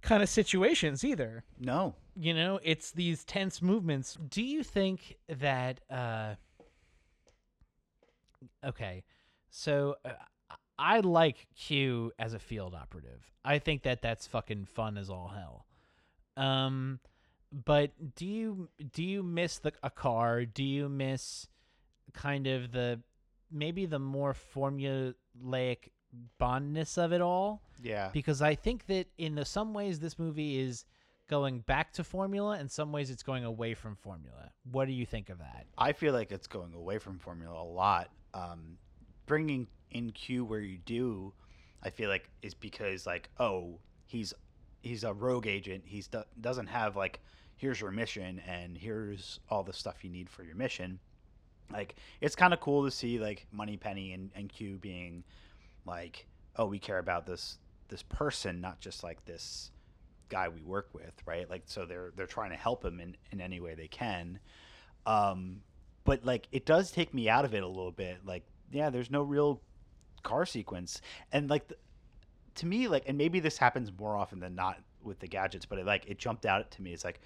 [0.03, 1.45] kind of situations either.
[1.59, 4.17] No, you know it's these tense movements.
[4.29, 6.35] Do you think that uh
[8.65, 9.03] okay
[9.51, 10.11] so uh,
[10.79, 13.33] i like q as a field operative.
[13.45, 15.67] I think that that's fucking fun as all hell.
[16.37, 17.01] Um
[17.53, 20.45] but do you do you miss the a car?
[20.45, 21.49] Do you miss
[22.13, 23.01] kind of the
[23.51, 25.91] maybe the more formulaic
[26.39, 30.59] bondness of it all yeah, because I think that in the, some ways this movie
[30.59, 30.85] is
[31.29, 34.51] going back to formula, and some ways it's going away from formula.
[34.71, 35.67] What do you think of that?
[35.77, 38.11] I feel like it's going away from formula a lot.
[38.35, 38.79] Um,
[39.27, 41.33] bringing in Q where you do,
[41.83, 44.35] I feel like is because like oh he's
[44.83, 45.85] he's a rogue agent.
[45.87, 47.21] He's do- doesn't have like
[47.57, 50.99] here's your mission and here's all the stuff you need for your mission.
[51.73, 55.25] Like it's kind of cool to see like Moneypenny and, and Q being
[55.89, 59.71] like oh we care about this this person not just like this
[60.29, 61.49] guy we work with right?
[61.49, 64.39] Like so they're they're trying to help him in in any way they can.
[65.07, 65.63] Um
[66.05, 68.19] but like it does take me out of it a little bit.
[68.25, 69.61] Like yeah there's no real
[70.23, 71.01] car sequence.
[71.33, 71.77] And like the,
[72.57, 75.79] to me like and maybe this happens more often than not with the gadgets but
[75.79, 76.93] it like it jumped out to me.
[76.93, 77.21] It's like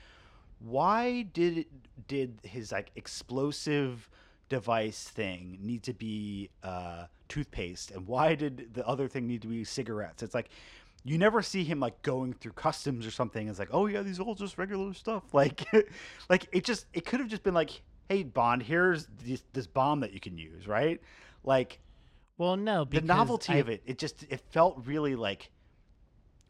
[0.61, 1.67] why did
[2.07, 4.09] did his like explosive
[4.57, 9.49] device thing need to be uh toothpaste and why did the other thing need to
[9.49, 10.23] be cigarettes?
[10.23, 10.51] It's like
[11.05, 13.49] you never see him like going through customs or something.
[13.49, 15.23] It's like oh yeah these are all just regular stuff.
[15.33, 15.65] Like
[16.29, 17.73] like it just it could have just been like
[18.09, 21.01] hey bond here's this, this bomb that you can use right?
[21.45, 21.79] Like
[22.39, 25.51] Well, no, the novelty I- of it it just it felt really like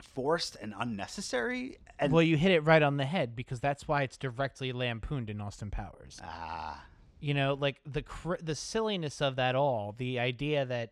[0.00, 4.02] forced and unnecessary and well, you hit it right on the head because that's why
[4.02, 6.20] it's directly lampooned in Austin Powers.
[6.24, 6.82] ah
[7.22, 10.90] You know, like the cr- the silliness of that all, the idea that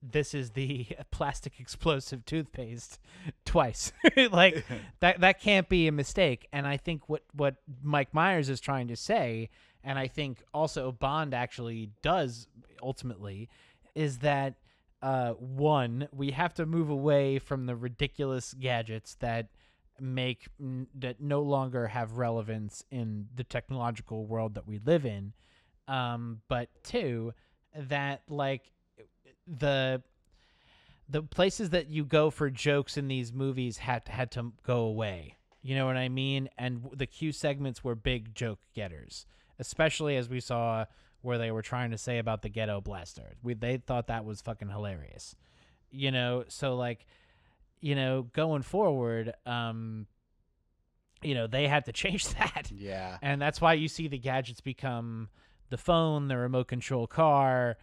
[0.00, 3.00] this is the plastic explosive toothpaste
[3.44, 3.92] twice.
[4.30, 4.64] like
[5.00, 6.46] that that can't be a mistake.
[6.52, 9.50] And I think what what Mike Myers is trying to say,
[9.82, 12.46] and I think also Bond actually does
[12.80, 13.48] ultimately,
[13.96, 14.54] is that
[15.02, 19.48] uh, one we have to move away from the ridiculous gadgets that
[20.00, 25.32] make n- that no longer have relevance in the technological world that we live in
[25.88, 27.32] um but two
[27.74, 28.70] that like
[29.46, 30.02] the
[31.08, 35.36] the places that you go for jokes in these movies had had to go away.
[35.62, 36.48] You know what i mean?
[36.58, 39.26] And the q segments were big joke getters
[39.58, 40.84] especially as we saw
[41.22, 43.34] where they were trying to say about the ghetto blaster.
[43.42, 45.34] We they thought that was fucking hilarious.
[45.90, 47.06] You know so like
[47.80, 50.06] you know going forward um
[51.22, 52.70] you know they had to change that.
[52.70, 53.18] Yeah.
[53.22, 55.28] And that's why you see the gadgets become
[55.70, 57.76] the phone the remote control car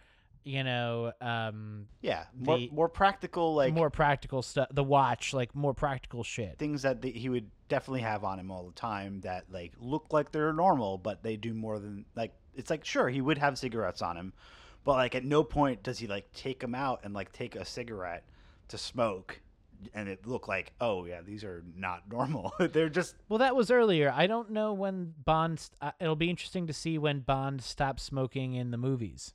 [0.44, 5.54] you know um yeah more, The- more practical like more practical stuff the watch like
[5.54, 6.58] more practical shit.
[6.58, 10.06] Things that the, he would definitely have on him all the time that like look
[10.12, 13.58] like they're normal but they do more than like it's like sure he would have
[13.58, 14.32] cigarettes on him
[14.84, 17.64] but like at no point does he like take them out and like take a
[17.64, 18.24] cigarette
[18.68, 19.40] to smoke
[19.94, 22.52] and it looked like oh yeah these are not normal.
[22.58, 24.12] They're just well that was earlier.
[24.14, 28.02] I don't know when bond st- uh, it'll be interesting to see when bond stops
[28.02, 29.34] smoking in the movies.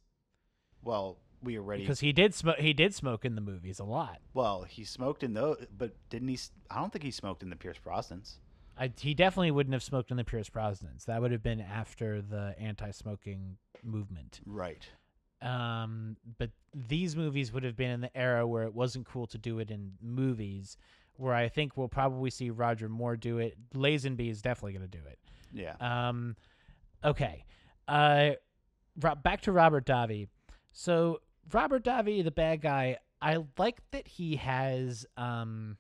[0.84, 4.20] Well we already because he did smoke he did smoke in the movies a lot.
[4.34, 7.56] Well he smoked in those but didn't he I don't think he smoked in the
[7.56, 8.36] pierce brosnans
[8.80, 11.04] I, he definitely wouldn't have smoked in the Pierce Brosnans.
[11.04, 14.40] That would have been after the anti-smoking movement.
[14.46, 14.88] right
[15.42, 19.38] Um, but these movies would have been in the era where it wasn't cool to
[19.38, 20.78] do it in movies.
[21.16, 23.58] Where I think we'll probably see Roger Moore do it.
[23.74, 25.20] Lazenby is definitely going to do it.
[25.54, 25.76] Yeah.
[25.80, 26.36] Um,
[27.04, 27.46] okay.
[27.88, 28.32] Uh,
[28.96, 30.28] back to Robert Davi.
[30.72, 31.22] So
[31.52, 35.06] Robert Davi, the bad guy, I like that he has.
[35.18, 35.78] Um,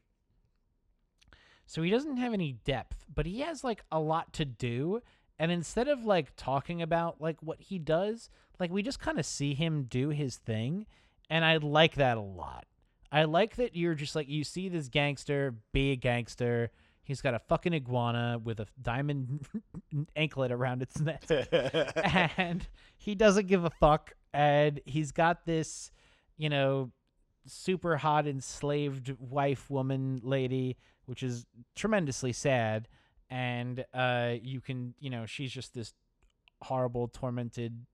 [1.65, 5.01] so he doesn't have any depth, but he has like a lot to do.
[5.37, 9.25] And instead of like talking about like what he does, like we just kind of
[9.25, 10.85] see him do his thing,
[11.29, 12.65] and I like that a lot.
[13.11, 16.71] I like that you're just like you see this gangster be a gangster.
[17.03, 19.47] He's got a fucking iguana with a diamond
[20.15, 21.23] anklet around its neck.
[22.37, 22.67] and
[22.97, 24.13] he doesn't give a fuck.
[24.31, 25.89] And he's got this,
[26.37, 26.91] you know,
[27.47, 32.87] super hot enslaved wife woman lady, which is tremendously sad.
[33.27, 35.95] And uh, you can, you know, she's just this
[36.61, 37.85] horrible, tormented,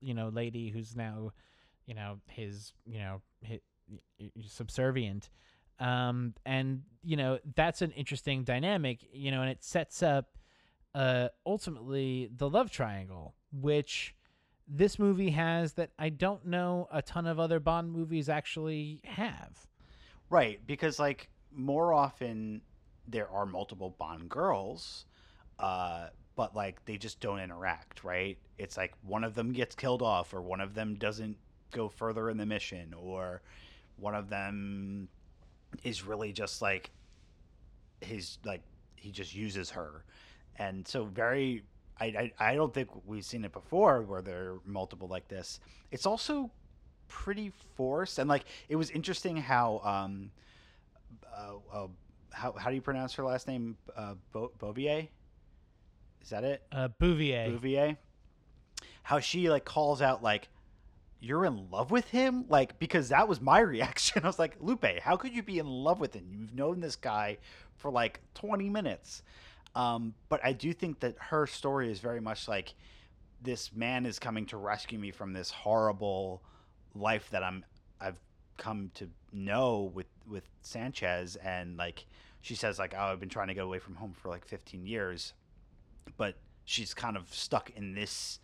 [0.00, 1.32] you know, lady who's now,
[1.86, 3.60] you know, his, you know, his,
[4.46, 5.30] subservient.
[5.78, 10.36] Um, and you know that's an interesting dynamic, you know, and it sets up
[10.94, 14.14] uh, ultimately the love triangle, which
[14.68, 19.66] this movie has that I don't know a ton of other Bond movies actually have.
[20.28, 22.60] Right, because like more often
[23.08, 25.06] there are multiple Bond girls,
[25.58, 28.04] uh, but like they just don't interact.
[28.04, 28.38] Right?
[28.58, 31.36] It's like one of them gets killed off, or one of them doesn't
[31.72, 33.42] go further in the mission, or
[33.96, 35.08] one of them
[35.84, 36.90] is really just like
[38.00, 38.62] he's like
[38.96, 40.04] he just uses her,
[40.56, 41.64] and so very.
[42.02, 45.60] I, I, I don't think we've seen it before where there are multiple like this.
[45.90, 46.50] It's also
[47.10, 50.30] pretty forced and like it was interesting how um
[51.36, 51.86] uh, uh
[52.30, 55.08] how how do you pronounce her last name uh Bo- Bovier
[56.22, 56.62] is that it?
[56.70, 57.50] Uh, Bouvier.
[57.50, 57.96] Bouvier?
[59.02, 60.48] How she like calls out like
[61.20, 62.46] you're in love with him?
[62.48, 64.22] Like because that was my reaction.
[64.24, 66.26] I was like Lupe how could you be in love with him?
[66.30, 67.38] You've known this guy
[67.76, 69.22] for like 20 minutes.
[69.74, 72.74] Um but I do think that her story is very much like
[73.42, 76.42] this man is coming to rescue me from this horrible
[76.94, 77.64] life that I'm
[78.00, 78.18] I've
[78.56, 81.36] come to know with with Sanchez.
[81.36, 82.06] And like
[82.40, 84.86] she says like oh I've been trying to get away from home for like 15
[84.86, 85.34] years
[86.16, 88.38] but she's kind of stuck in this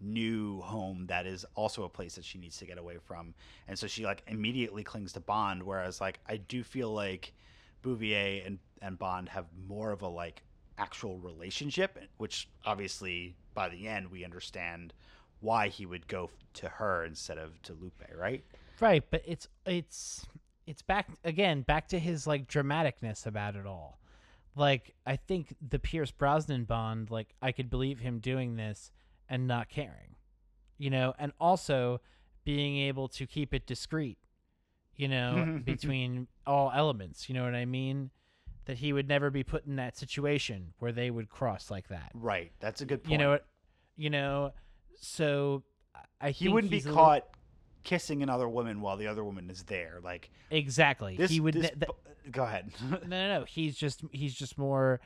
[0.00, 3.34] new home that is also a place that she needs to get away from
[3.68, 7.32] and so she like immediately clings to Bond whereas like I do feel like
[7.82, 10.42] Bouvier and and Bond have more of a like
[10.76, 14.92] actual relationship which obviously by the end we understand
[15.42, 18.44] why he would go to her instead of to Lupe, right?
[18.80, 20.24] Right, but it's it's
[20.66, 23.98] it's back again back to his like dramaticness about it all.
[24.54, 28.90] Like I think the Pierce Brosnan Bond, like I could believe him doing this
[29.28, 30.16] and not caring,
[30.78, 32.00] you know, and also
[32.44, 34.18] being able to keep it discreet,
[34.96, 37.28] you know, between all elements.
[37.28, 38.10] You know what I mean?
[38.66, 42.10] That he would never be put in that situation where they would cross like that.
[42.14, 42.52] Right.
[42.60, 43.12] That's a good point.
[43.12, 43.38] You know,
[43.96, 44.52] you know,
[45.00, 45.62] so
[46.20, 47.24] I he wouldn't be a little- caught
[47.84, 50.00] kissing another woman while the other woman is there.
[50.02, 51.16] Like exactly.
[51.16, 51.30] this.
[51.30, 51.54] he would.
[51.54, 52.70] this ne- th- go ahead.
[52.90, 53.44] no, no, no.
[53.44, 55.00] He's just he's just more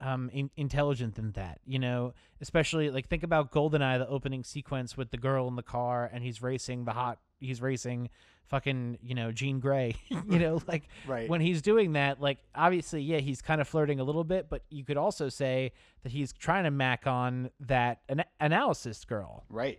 [0.00, 1.60] um in- intelligent than that.
[1.66, 5.62] You know, especially like think about Goldeneye, the opening sequence with the girl in the
[5.62, 7.18] car, and he's racing the hot.
[7.40, 8.10] He's racing
[8.48, 9.94] fucking you know Jean Grey.
[10.08, 11.28] you know, like right.
[11.28, 14.62] when he's doing that, like obviously, yeah, he's kind of flirting a little bit, but
[14.70, 19.78] you could also say that he's trying to mac on that an- analysis girl right.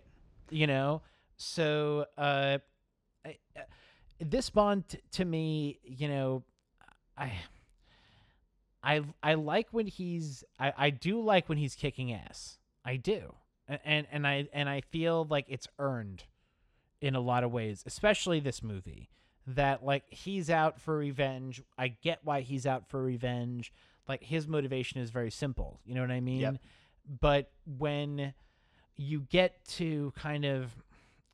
[0.50, 1.02] you know
[1.42, 2.58] so uh
[3.24, 3.60] I, uh,
[4.20, 6.42] this bond t- to me you know
[7.18, 7.32] i
[8.82, 12.58] i i like when he's i i do like when he's kicking ass.
[12.84, 13.34] I do.
[13.84, 16.24] And and i and i feel like it's earned
[17.00, 19.08] in a lot of ways especially this movie
[19.46, 21.62] that like he's out for revenge.
[21.76, 23.72] I get why he's out for revenge.
[24.08, 25.80] Like his motivation is very simple.
[25.84, 26.40] You know what i mean?
[26.40, 26.56] Yep.
[27.20, 28.34] but when
[28.96, 30.70] you get to kind of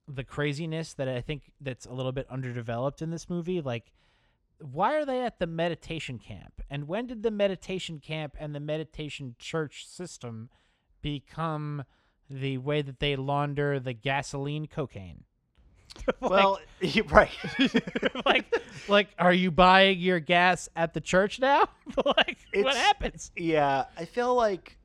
[0.09, 3.61] the craziness that I think that's a little bit underdeveloped in this movie.
[3.61, 3.93] Like,
[4.61, 6.63] why are they at the meditation camp?
[6.71, 10.49] And when did the meditation camp and the meditation church system
[11.03, 11.85] become
[12.29, 15.25] the way that they launder the gasoline cocaine?
[16.21, 16.61] well,
[17.09, 17.31] right.
[18.27, 18.55] like,
[18.89, 21.69] like, are you buying your gas at the church now?
[22.05, 23.31] like, what happens?
[23.37, 24.77] Yeah, I feel like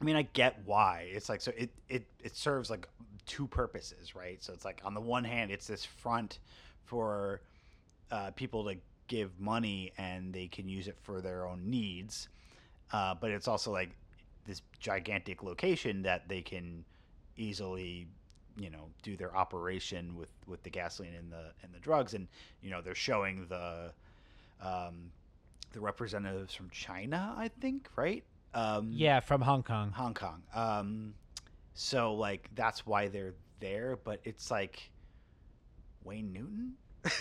[0.00, 1.08] I mean I get why.
[1.12, 2.88] It's like so it it it serves like
[3.32, 4.42] two purposes, right?
[4.44, 6.38] So it's like on the one hand it's this front
[6.84, 7.40] for
[8.10, 8.76] uh, people to
[9.08, 12.28] give money and they can use it for their own needs.
[12.92, 13.90] Uh, but it's also like
[14.46, 16.84] this gigantic location that they can
[17.38, 18.06] easily
[18.58, 22.28] you know do their operation with with the gasoline and the and the drugs and
[22.60, 23.90] you know they're showing the
[24.60, 25.10] um
[25.72, 28.22] the representatives from China I think right
[28.52, 29.90] um Yeah, from Hong Kong.
[29.92, 31.14] Hong Kong um
[31.74, 34.90] so like that's why they're there but it's like
[36.04, 36.72] Wayne Newton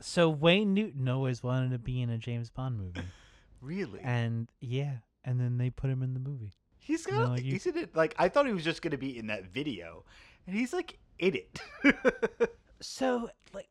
[0.00, 3.00] So Wayne Newton always wanted to be in a James Bond movie,
[3.60, 6.52] really and yeah, and then they put him in the movie.
[6.78, 9.28] he's got like he's in it like I thought he was just gonna be in
[9.28, 10.04] that video
[10.46, 11.60] and he's like in it
[12.80, 13.68] So like,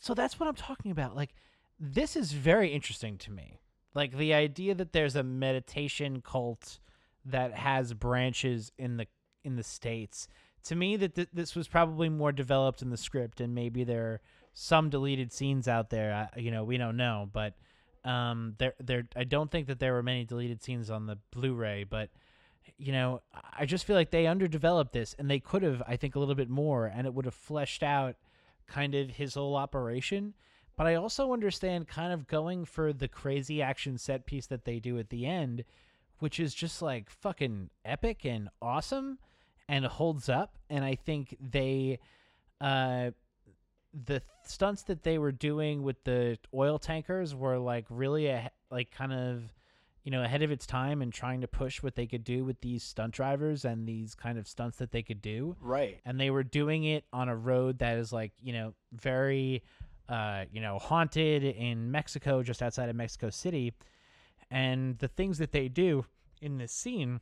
[0.00, 1.16] so that's what I'm talking about.
[1.16, 1.34] Like,
[1.80, 3.60] this is very interesting to me.
[3.94, 6.78] Like the idea that there's a meditation cult
[7.24, 9.06] that has branches in the
[9.44, 10.28] in the states.
[10.64, 14.04] To me, that th- this was probably more developed in the script, and maybe there
[14.04, 14.20] are
[14.54, 16.28] some deleted scenes out there.
[16.34, 17.54] I, you know, we don't know, but
[18.04, 19.08] um, there, there.
[19.16, 22.10] I don't think that there were many deleted scenes on the Blu-ray, but
[22.78, 23.22] you know,
[23.58, 26.34] I just feel like they underdeveloped this, and they could have, I think, a little
[26.34, 28.16] bit more, and it would have fleshed out
[28.66, 30.34] kind of his whole operation.
[30.76, 34.78] But I also understand kind of going for the crazy action set piece that they
[34.78, 35.64] do at the end,
[36.22, 39.18] which is just like fucking epic and awesome
[39.68, 40.56] and holds up.
[40.70, 41.98] And I think they,
[42.60, 43.10] uh,
[43.92, 48.92] the stunts that they were doing with the oil tankers were like really a, like
[48.92, 49.42] kind of
[50.04, 52.60] you know ahead of its time and trying to push what they could do with
[52.60, 55.56] these stunt drivers and these kind of stunts that they could do.
[55.60, 55.98] Right.
[56.04, 59.64] And they were doing it on a road that is like you know very
[60.08, 63.74] uh you know haunted in Mexico just outside of Mexico City
[64.52, 66.04] and the things that they do
[66.40, 67.20] in this scene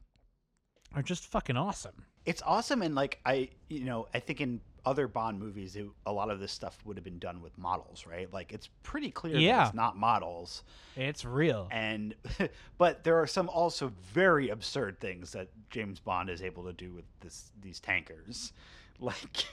[0.95, 2.05] are just fucking awesome.
[2.27, 6.13] It's awesome and like i you know i think in other bond movies it, a
[6.13, 8.31] lot of this stuff would have been done with models right?
[8.33, 9.67] Like it's pretty clear that Yeah.
[9.67, 10.63] it's not models.
[10.97, 11.69] It's real.
[11.71, 12.15] And
[12.79, 16.93] but there are some also very absurd things that james bond is able to do
[16.93, 18.53] with this these tankers.
[19.03, 19.47] Like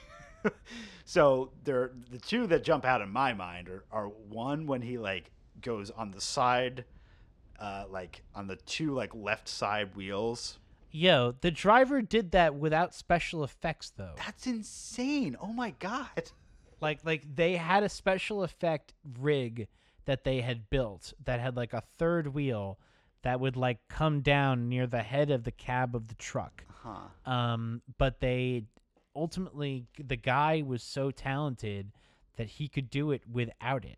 [1.05, 4.97] so there the two that jump out in my mind are, are one when he
[4.97, 6.84] like goes on the side
[7.60, 10.60] uh like on the two like left side wheels
[10.91, 15.36] yo the driver did that without special effects though That's insane.
[15.41, 16.32] Oh my god.
[16.82, 19.68] like like they had a special effect rig
[20.05, 22.80] that they had built that had like a third wheel
[23.24, 27.30] that would like come down near the head of the cab of the truck Huh.
[27.32, 28.64] um but they
[29.16, 31.91] ultimately the guy was so talented
[32.38, 33.97] that he could do it without it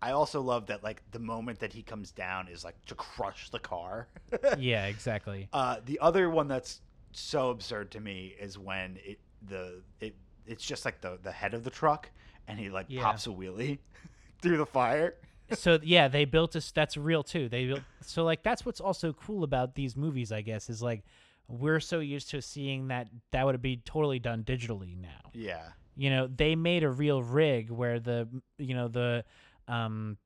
[0.00, 3.50] I also love that like the moment that he comes down is like to crush
[3.50, 4.08] the car.
[4.58, 6.80] yeah exactly uh, the other one that's
[7.12, 9.18] so absurd to me is when it
[9.48, 10.14] the it
[10.46, 12.10] it's just like the the head of the truck
[12.46, 13.02] and he like Yeah.
[13.02, 13.78] pops a wheelie
[14.42, 15.14] through the fire.
[15.52, 18.80] so yeah they built a s- that's real too they built so like that's what's
[18.80, 21.02] also cool about these movies i guess is like
[21.48, 25.62] we're so used to seeing that that would be totally done digitally now Yeah.
[25.96, 28.28] you know they made a real rig where the
[28.58, 29.24] you know the
[29.68, 30.16] um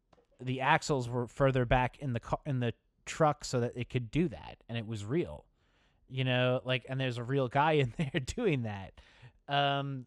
[0.41, 2.73] the axles were further back in the car in the
[3.05, 5.45] truck so that it could do that and it was real
[6.09, 8.93] you know like and there's a real guy in there doing that.
[9.49, 10.07] Um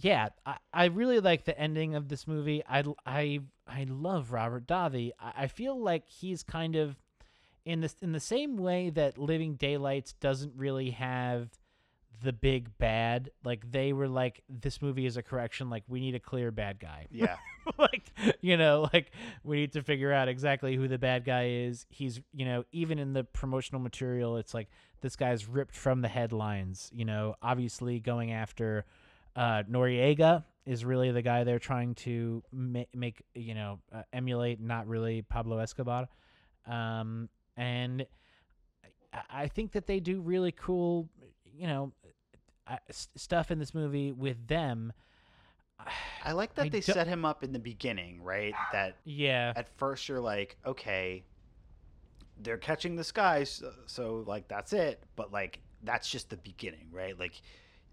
[0.00, 2.62] yeah i, I really like the ending of this movie.
[2.68, 5.10] I i i love robert davi.
[5.18, 6.96] I, I feel like he's kind of
[7.64, 11.50] in this in the same way that living daylights doesn't really have
[12.22, 16.14] the big bad like they were like this movie is a correction like we need
[16.14, 17.06] a clear bad guy.
[17.10, 17.36] Yeah.
[17.78, 18.10] like
[18.40, 19.10] you know like
[19.44, 21.86] we need to figure out exactly who the bad guy is.
[21.90, 24.68] He's you know even in the promotional material it's like
[25.00, 27.34] this guy's ripped from the headlines you know?
[27.42, 28.84] Obviously going after
[29.36, 34.60] uh noriega is really the guy they're trying to ma- make you know uh, emulate
[34.60, 36.08] not really pablo escobar.
[36.66, 38.06] Um and
[39.12, 41.08] I- i think that they do really cool
[41.44, 41.92] you know
[42.68, 44.92] uh, stuff in this movie with them
[46.24, 48.54] I like that I they don't- set him up in the beginning, right?
[48.72, 51.22] That yeah at first you're like, okay,
[52.40, 55.02] they're catching this guy, so, so like that's it.
[55.16, 57.18] But like that's just the beginning, right?
[57.18, 57.40] Like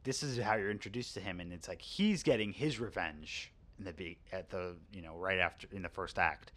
[0.04, 3.86] this is how you're introduced to him, and it's like he's getting his revenge in
[3.86, 6.52] the be at the you know right after in the first act,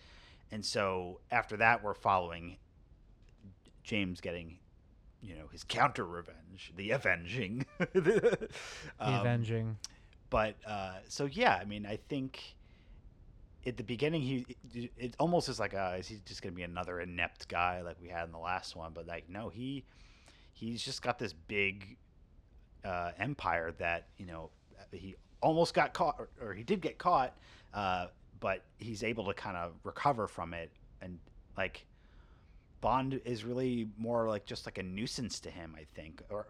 [0.50, 2.56] and so after that we're following
[3.82, 4.58] James getting.
[5.20, 8.48] You know his counter revenge, the avenging, the
[9.00, 9.76] Um, avenging
[10.30, 12.56] but uh, so yeah, I mean, I think
[13.66, 17.00] at the beginning he it, almost is like uh is he just gonna be another
[17.00, 18.92] inept guy like we had in the last one?
[18.94, 19.84] But like no, he
[20.52, 21.96] he's just got this big
[22.84, 24.50] uh, empire that you know
[24.92, 27.36] he almost got caught or, or he did get caught,
[27.74, 28.06] uh,
[28.40, 31.18] but he's able to kind of recover from it and
[31.56, 31.84] like.
[32.80, 36.22] Bond is really more like just like a nuisance to him, I think.
[36.30, 36.46] Or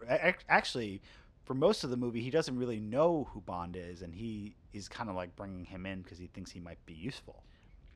[0.47, 1.01] actually,
[1.43, 4.87] for most of the movie, he doesn't really know who Bond is, and he is
[4.87, 7.43] kind of like bringing him in because he thinks he might be useful.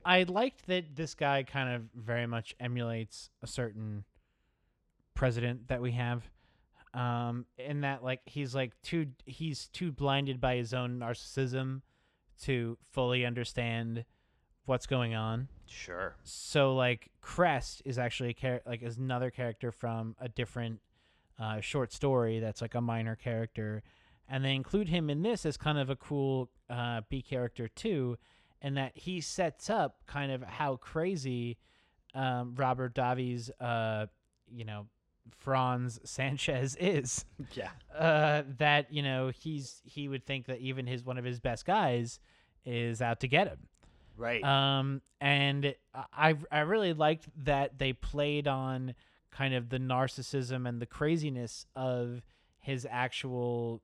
[0.05, 4.03] I liked that this guy kind of very much emulates a certain
[5.13, 6.23] president that we have.
[6.93, 11.81] Um, in that like he's like too he's too blinded by his own narcissism
[12.43, 14.05] to fully understand
[14.65, 15.47] what's going on.
[15.67, 16.15] Sure.
[16.23, 20.79] So like Krest is actually a char- like is another character from a different
[21.39, 23.83] uh, short story that's like a minor character,
[24.29, 28.17] and they include him in this as kind of a cool uh, B character too,
[28.61, 31.57] and that he sets up kind of how crazy
[32.13, 34.05] um, Robert Davi's uh,
[34.51, 34.87] you know
[35.39, 37.25] Franz Sanchez is.
[37.53, 37.69] Yeah.
[37.97, 41.65] Uh, that you know he's he would think that even his one of his best
[41.65, 42.19] guys
[42.65, 43.67] is out to get him.
[44.17, 44.43] Right.
[44.43, 45.73] Um, and
[46.13, 48.93] I I really liked that they played on
[49.31, 52.21] kind of the narcissism and the craziness of
[52.59, 53.81] his actual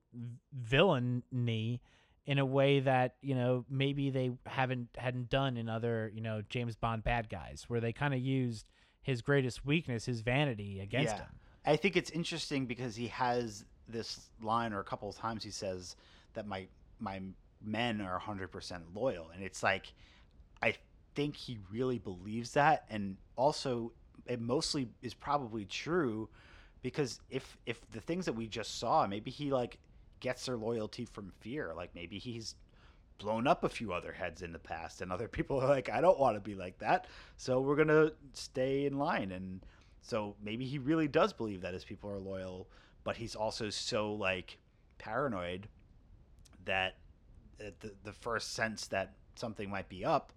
[0.52, 1.80] villainy
[2.26, 6.42] in a way that you know maybe they haven't hadn't done in other you know
[6.48, 8.68] James Bond bad guys where they kind of used
[9.02, 11.22] his greatest weakness his vanity against Yeah.
[11.22, 11.40] him.
[11.64, 15.50] I think it's interesting because he has this line, or a couple of times he
[15.50, 15.96] says
[16.34, 16.68] that my
[16.98, 17.20] my
[17.62, 19.92] men are 100% loyal, and it's like
[20.62, 20.74] I
[21.14, 23.92] think he really believes that, and also
[24.26, 26.28] it mostly is probably true
[26.82, 29.78] because if if the things that we just saw, maybe he like
[30.20, 32.54] gets their loyalty from fear, like maybe he's
[33.18, 36.00] blown up a few other heads in the past and other people are like i
[36.00, 37.06] don't want to be like that.
[37.36, 39.32] So we're gonna stay in line.
[39.32, 39.60] And
[40.02, 42.68] so maybe he really does believe that his people are loyal
[43.04, 44.58] but he's also so like
[44.98, 45.68] paranoid
[46.64, 46.96] that
[47.58, 50.32] the, the first sense that something might be up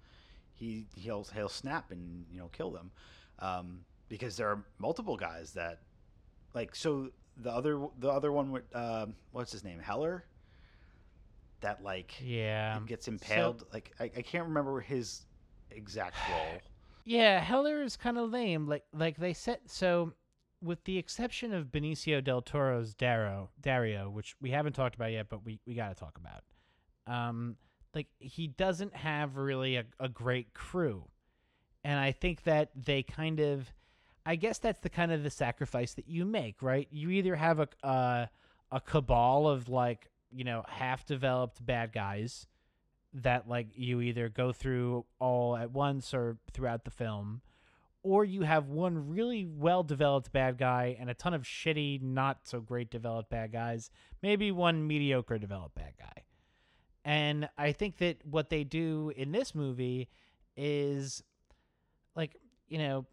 [0.64, 2.92] he he'll he'll snap and you know kill them
[3.40, 5.80] um, because there are multiple guys that
[6.54, 10.26] like so the other the other one with um, what's his name heller
[11.62, 12.80] that like Yeah.
[12.86, 13.66] gets impaled.
[13.74, 15.26] like I, I can't remember his
[15.72, 16.60] exact role.
[17.06, 18.68] Yeah, Heller is kind of lame.
[18.68, 20.14] Like like they said so
[20.62, 25.28] with the exception of Benicio del Toro's Dario, Dario, which we haven't talked about yet,
[25.28, 26.44] but we, we got to talk about.
[27.06, 27.58] Um,
[27.94, 31.06] like he doesn't have really a, a great crew,
[31.84, 33.72] and I think that they kind of,
[34.26, 36.88] I guess that's the kind of the sacrifice that you make, right?
[36.92, 38.30] You either have a
[38.74, 42.48] a cabal of like you know half developed bad guys
[43.14, 47.42] that like you either go through all at once or throughout the film
[48.02, 52.40] or you have one really well developed bad guy and a ton of shitty not
[52.44, 53.92] so great developed bad guys
[54.24, 56.24] maybe one mediocre developed bad guy
[57.06, 60.10] and i think that what they do in this movie
[60.56, 61.24] is
[62.16, 62.36] like
[62.68, 63.06] you know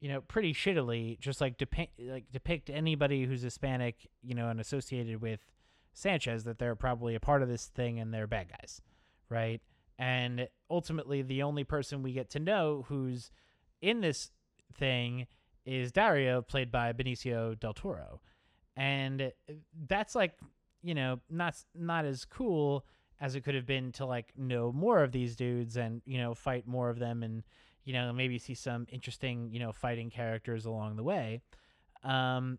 [0.00, 4.60] you know pretty shittily just like depict like depict anybody who's hispanic you know and
[4.60, 5.40] associated with
[5.98, 8.80] Sanchez that they're probably a part of this thing and they're bad guys,
[9.28, 9.60] right?
[9.98, 13.30] And ultimately, the only person we get to know who's
[13.82, 14.30] in this
[14.74, 15.26] thing
[15.66, 18.20] is Dario, played by Benicio del Toro,
[18.76, 19.32] and
[19.88, 20.38] that's like
[20.82, 22.84] you know not not as cool
[23.20, 26.34] as it could have been to like know more of these dudes and you know
[26.34, 27.42] fight more of them and
[27.84, 31.40] you know maybe see some interesting you know fighting characters along the way.
[32.04, 32.58] Um,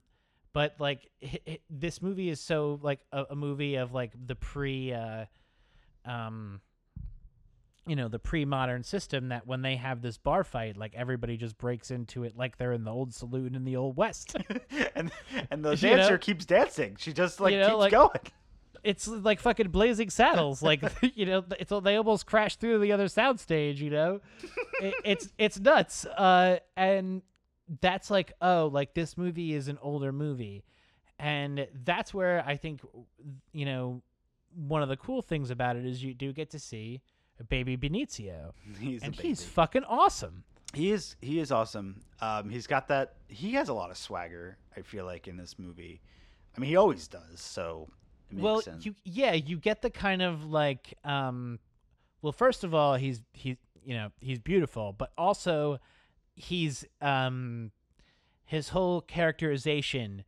[0.52, 4.36] but like h- h- this movie is so like a, a movie of like the
[4.36, 5.26] pre uh
[6.06, 6.62] um
[7.88, 11.58] you know the pre-modern system that when they have this bar fight like everybody just
[11.58, 14.36] breaks into it like they're in the old saloon in the old west
[14.96, 15.12] and
[15.50, 16.18] and the You dancer know?
[16.18, 16.96] keeps dancing.
[17.00, 18.20] She just like You know, keeps like- going.
[18.84, 20.82] it's like fucking blazing saddles like
[21.16, 24.22] you know it's they almost crash through the other soundstage you know
[24.82, 27.22] it, it's it's nuts uh and
[27.82, 30.64] that's like oh like this movie is an older movie
[31.20, 32.80] and that's where i think
[33.52, 34.02] you know
[34.56, 37.02] one of the cool things about it is you do get to see
[37.48, 42.02] baby benicio He's and he's fucking awesome he is he is awesome.
[42.22, 43.16] Um, he's got that.
[43.28, 44.58] He has a lot of swagger.
[44.78, 46.02] I feel like in this movie.
[46.56, 47.40] I mean, he always does.
[47.40, 47.90] So
[48.30, 48.86] it makes well sense.
[48.86, 51.60] you yeah you get the kind of like um
[52.22, 55.80] well first of all he's he's you know he's beautiful but also
[56.36, 57.72] he's um
[58.46, 60.24] his whole characterization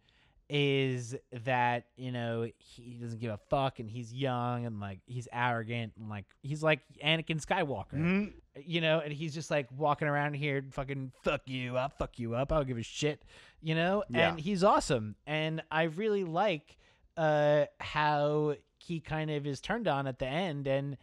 [0.54, 5.26] is that you know he doesn't give a fuck and he's young and like he's
[5.32, 8.34] arrogant and like he's like Anakin Skywalker Mhm.
[8.66, 12.36] you know, and he's just like walking around here, fucking fuck you, I'll fuck you
[12.36, 13.24] up, I don't give a shit,
[13.62, 14.32] you know, Yeah.
[14.32, 16.78] and he's awesome, and I really like
[17.16, 20.98] uh how he kind of is turned on at the end and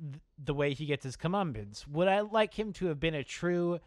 [0.00, 1.88] th- the way he gets his comeuppance.
[1.88, 3.80] Would I like him to have been a true,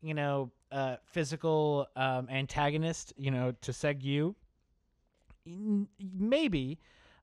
[0.00, 4.02] you know, uh, physical um, antagonist, you know, to Seg
[5.46, 6.78] maybe,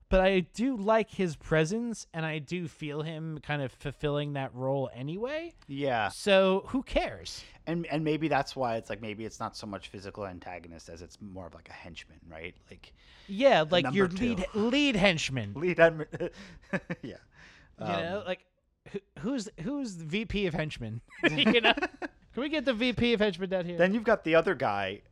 [0.08, 4.54] but I do like his presence, and I do feel him kind of fulfilling that
[4.54, 5.54] role anyway.
[5.66, 7.42] Yeah, So who cares?
[7.66, 11.02] and and maybe that's why it's like maybe it's not so much physical antagonist as
[11.02, 12.54] it's more of like a henchman, right?
[12.70, 12.94] Like
[13.26, 14.16] Yeah, like your two.
[14.36, 15.52] lead lead henchman.
[15.56, 16.30] lead admin.
[17.02, 17.16] yeah.
[17.80, 18.44] You know, um, like
[18.90, 21.02] who, who's who's the VP of henchmen?
[21.30, 23.76] you know, can we get the VP of henchmen down here?
[23.76, 25.02] Then you've got the other guy.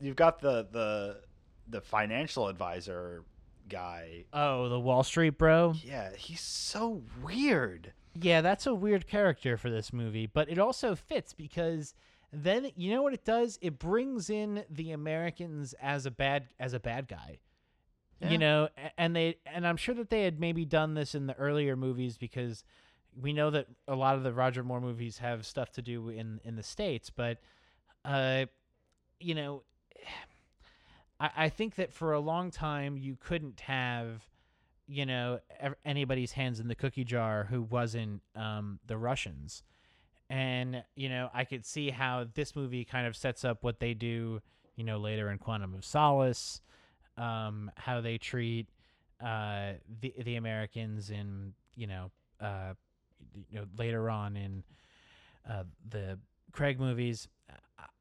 [0.00, 1.20] You've got the the
[1.68, 3.24] the financial advisor
[3.68, 4.24] guy.
[4.32, 5.74] oh, the Wall Street bro.
[5.82, 7.92] Yeah, he's so weird.
[8.14, 11.94] Yeah, that's a weird character for this movie, but it also fits because
[12.32, 13.58] then you know what it does?
[13.60, 17.38] It brings in the Americans as a bad as a bad guy.
[18.20, 18.30] Yeah.
[18.30, 21.36] You know, and they and I'm sure that they had maybe done this in the
[21.36, 22.64] earlier movies because
[23.20, 26.40] we know that a lot of the Roger Moore movies have stuff to do in
[26.44, 27.38] in the states, but
[28.04, 28.46] uh
[29.20, 29.62] you know,
[31.20, 34.28] I, I think that for a long time you couldn't have
[34.88, 35.40] you know
[35.84, 39.62] anybody's hands in the cookie jar who wasn't um, the Russians,
[40.30, 43.94] and you know I could see how this movie kind of sets up what they
[43.94, 44.40] do,
[44.76, 46.60] you know, later in Quantum of Solace,
[47.16, 48.68] um, how they treat
[49.20, 52.10] uh, the the Americans in you know
[52.40, 52.74] uh,
[53.50, 54.62] you know later on in
[55.50, 56.18] uh, the
[56.52, 57.28] Craig movies.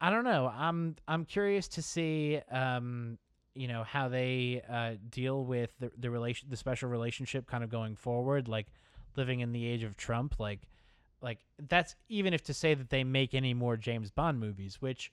[0.01, 0.51] I- don't know.
[0.53, 3.17] I'm I'm curious to see um,
[3.53, 7.69] you know how they uh, deal with the the relation the special relationship kind of
[7.69, 8.67] going forward like
[9.15, 10.61] living in the age of Trump like
[11.21, 15.11] like that's even if to say that they make any more James Bond movies which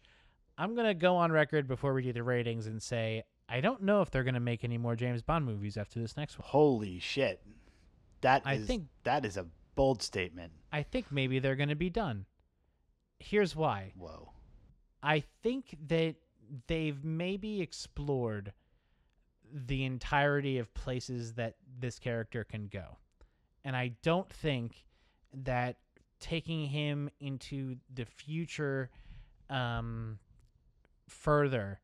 [0.59, 3.83] I'm going to go on record before we do the ratings and say I don't
[3.83, 6.47] know if they're going to make any more James Bond movies after this next one.
[6.49, 7.41] Holy shit.
[8.21, 10.53] That I is- think- that is a bold statement.
[10.73, 12.27] I think maybe they're going to be done.
[13.19, 13.93] Here's why.
[13.97, 14.33] Whoa.
[15.03, 16.17] I think that
[16.67, 18.53] they've maybe explored
[19.53, 22.99] the entirety of places that this character can go.
[23.65, 24.85] And I don't think
[25.35, 25.77] that
[26.21, 28.91] taking him into the future
[29.51, 30.19] um,
[31.09, 31.81] further,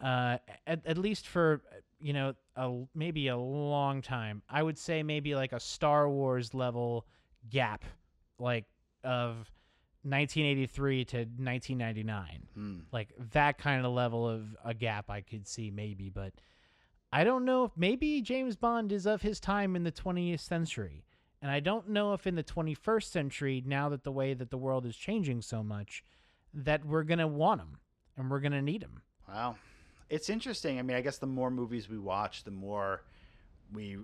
[0.00, 1.62] uh, at, at least for,
[2.00, 6.54] you know, a, maybe a long time, I would say maybe like a Star Wars
[6.54, 7.06] level
[7.48, 7.84] gap,
[8.38, 8.64] like
[9.04, 9.50] of
[10.02, 12.78] 1983 to 1999 Hmm.
[12.92, 16.34] like that kind of level of a gap I could see maybe, but
[17.12, 21.04] I don't know if maybe James Bond is of his time in the 20th century.
[21.40, 24.58] And I don't know if in the 21st century, now that the way that the
[24.58, 26.02] world is changing so much,
[26.52, 27.78] that we're going to want him
[28.16, 29.02] and we're going to need him.
[29.28, 29.56] Wow.
[30.10, 30.78] It's interesting.
[30.78, 33.02] I mean, I guess the more movies we watch, the more
[33.72, 33.98] we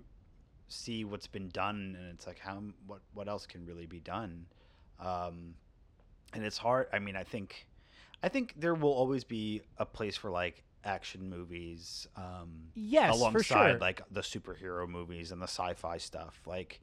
[0.67, 4.45] see what's been done and it's like how what what else can really be done.
[4.99, 5.55] Um
[6.33, 6.87] and it's hard.
[6.93, 7.67] I mean, I think
[8.23, 13.19] I think there will always be a place for like action movies um Yes, for
[13.19, 13.79] alongside sure.
[13.79, 16.39] like the superhero movies and the sci-fi stuff.
[16.45, 16.79] Like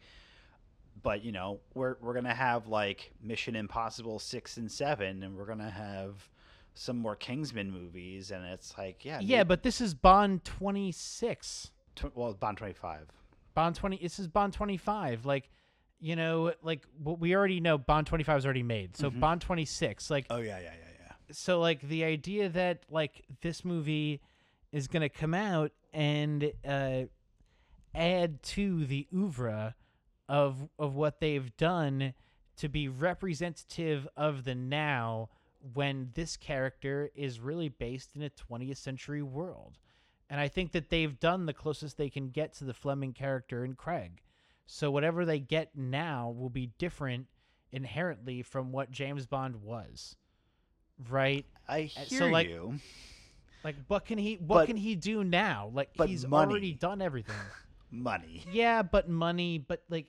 [1.02, 5.36] but you know, we're we're going to have like Mission Impossible 6 and 7 and
[5.36, 6.28] we're going to have
[6.74, 11.70] some more Kingsman movies, and it's like, yeah, yeah, maybe- but this is Bond 26.
[11.96, 13.08] tw- well, Bond twenty five.
[13.54, 15.50] Bond 20 this is Bond 25 like
[16.02, 18.96] you know like what we already know Bond 25 is already made.
[18.96, 19.20] So Mhm.
[19.20, 21.12] Bond 26 like Oh yeah, yeah, yeah, yeah.
[21.30, 24.20] so like the idea that like this movie
[24.72, 27.02] is going to come out and uh
[27.94, 29.74] add to the oeuvre
[30.28, 32.14] of of what they've done
[32.56, 35.28] to be representative of the now
[35.74, 39.78] when this character is really based in a 20th century world.
[40.28, 43.64] And I think that they've done the closest they can get to the Fleming character
[43.64, 44.22] in Craig.
[44.66, 47.26] So whatever they get now will be different
[47.70, 50.16] inherently from what James Bond was.
[51.08, 51.44] Right?
[51.68, 52.78] I Uh, hear so, like, you.
[53.64, 55.70] Like what can he what But- can he do now?
[55.72, 56.50] Like he's money.
[56.50, 57.36] already done everything.
[57.94, 58.42] Money.
[58.50, 60.06] yeah, but money, but like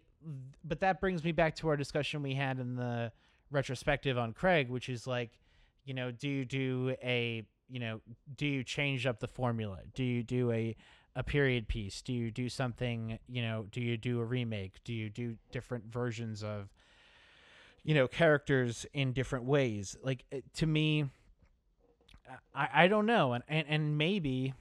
[0.63, 3.11] but that brings me back to our discussion we had in the
[3.51, 5.37] retrospective on Craig, which is like,
[5.83, 7.99] you know, do you do a you know,
[8.37, 9.79] do you change up the formula?
[9.93, 10.75] Do you do a
[11.15, 12.01] a period piece?
[12.01, 14.83] Do you do something, you know, do you do a remake?
[14.83, 16.69] Do you do different versions of
[17.85, 19.97] you know, characters in different ways?
[20.01, 20.23] Like
[20.55, 21.05] to me
[22.55, 24.53] I, I don't know and, and and maybe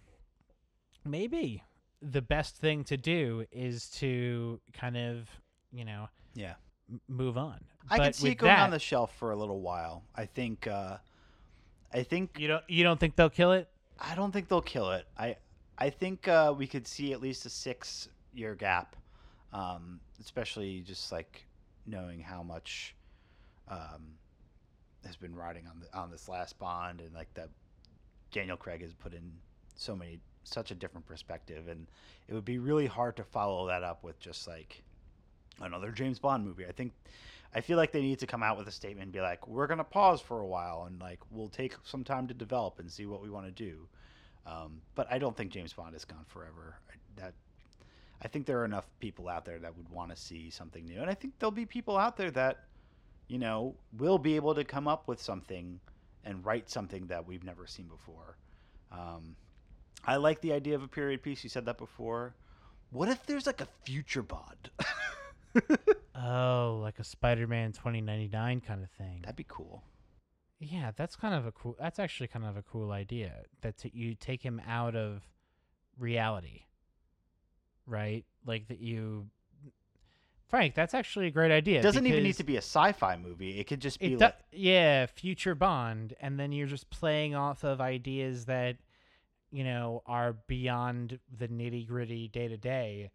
[1.05, 1.63] maybe
[2.01, 5.29] the best thing to do is to kind of
[5.73, 6.55] you know Yeah.
[6.91, 9.37] m- move on I but can see it going that, on the shelf for a
[9.37, 10.03] little while.
[10.15, 10.67] I think.
[10.67, 10.99] uh
[11.95, 12.39] I think.
[12.39, 13.69] you don't you don't think they'll kill it
[14.01, 15.07] I don't think they'll kill it.
[15.17, 15.37] I.
[15.83, 18.95] I think uh, we could see at least a six-year gap,
[19.53, 21.45] um, especially just like
[21.89, 22.95] knowing how much
[23.67, 24.15] um,
[25.05, 27.49] has been riding on the on this last Bond, and like that
[28.31, 29.33] Daniel Craig has put in
[29.75, 31.89] so many such a different perspective, and
[32.29, 34.85] it would be really hard to follow that up with just like
[35.61, 36.65] another James Bond movie.
[36.65, 36.93] I think
[37.57, 39.67] I feel like they need to come out with a statement and be like, we're
[39.67, 43.07] gonna pause for a while and like we'll take some time to develop and see
[43.07, 43.89] what we want to do.
[44.47, 46.77] Um, but I don't think James Bond is gone forever.
[46.91, 47.35] I, that
[48.23, 51.01] I think there are enough people out there that would want to see something new,
[51.01, 52.65] and I think there'll be people out there that
[53.29, 55.81] you know will be able to come up with something
[56.25, 58.37] and write something that we've never seen before.
[58.91, 59.37] Um,
[60.05, 61.43] I like the idea of a period piece.
[61.45, 62.35] You said that before.
[62.91, 64.71] What if there's like a future Bond?
[66.25, 69.21] Oh, like a Spider-Man 2099 kind of thing.
[69.23, 69.83] That'd be cool.
[70.65, 71.77] Yeah, that's kind of a cool.
[71.81, 73.43] That's actually kind of a cool idea.
[73.63, 75.23] That t- you take him out of
[75.99, 76.63] reality,
[77.85, 78.25] right?
[78.47, 79.27] Like that you,
[80.47, 80.77] Frank.
[80.77, 81.81] That's actually a great idea.
[81.81, 83.59] It doesn't even need to be a sci-fi movie.
[83.59, 87.65] It could just be do- like yeah, future Bond, and then you're just playing off
[87.65, 88.77] of ideas that,
[89.51, 93.11] you know, are beyond the nitty gritty day to day.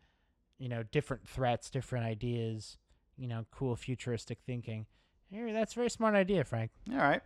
[0.60, 2.78] You know, different threats, different ideas.
[3.16, 4.86] You know, cool futuristic thinking.
[5.30, 6.72] Here, that's a very smart idea, Frank.
[6.92, 7.22] all right,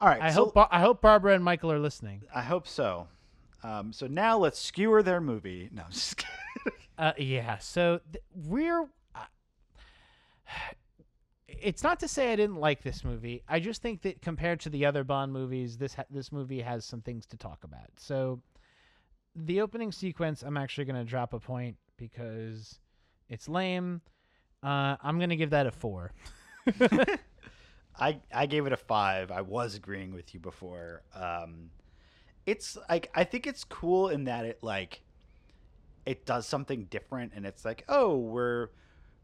[0.00, 0.20] all right.
[0.20, 2.22] I so hope I hope Barbara and Michael are listening.
[2.34, 3.08] I hope so.
[3.62, 5.68] Um, so now let's skewer their movie.
[5.72, 6.16] No, I'm just
[6.64, 6.78] kidding.
[6.98, 7.58] Uh, yeah.
[7.58, 8.88] So th- we're.
[9.14, 9.24] Uh,
[11.48, 13.42] it's not to say I didn't like this movie.
[13.48, 16.84] I just think that compared to the other Bond movies, this ha- this movie has
[16.84, 17.88] some things to talk about.
[17.96, 18.40] So,
[19.34, 22.78] the opening sequence, I'm actually going to drop a point because
[23.28, 24.00] it's lame.
[24.62, 26.12] Uh, I'm going to give that a four.
[27.98, 29.30] I I gave it a five.
[29.30, 31.02] I was agreeing with you before.
[31.14, 31.70] Um,
[32.46, 35.02] it's like I think it's cool in that it like
[36.06, 38.68] it does something different, and it's like oh we're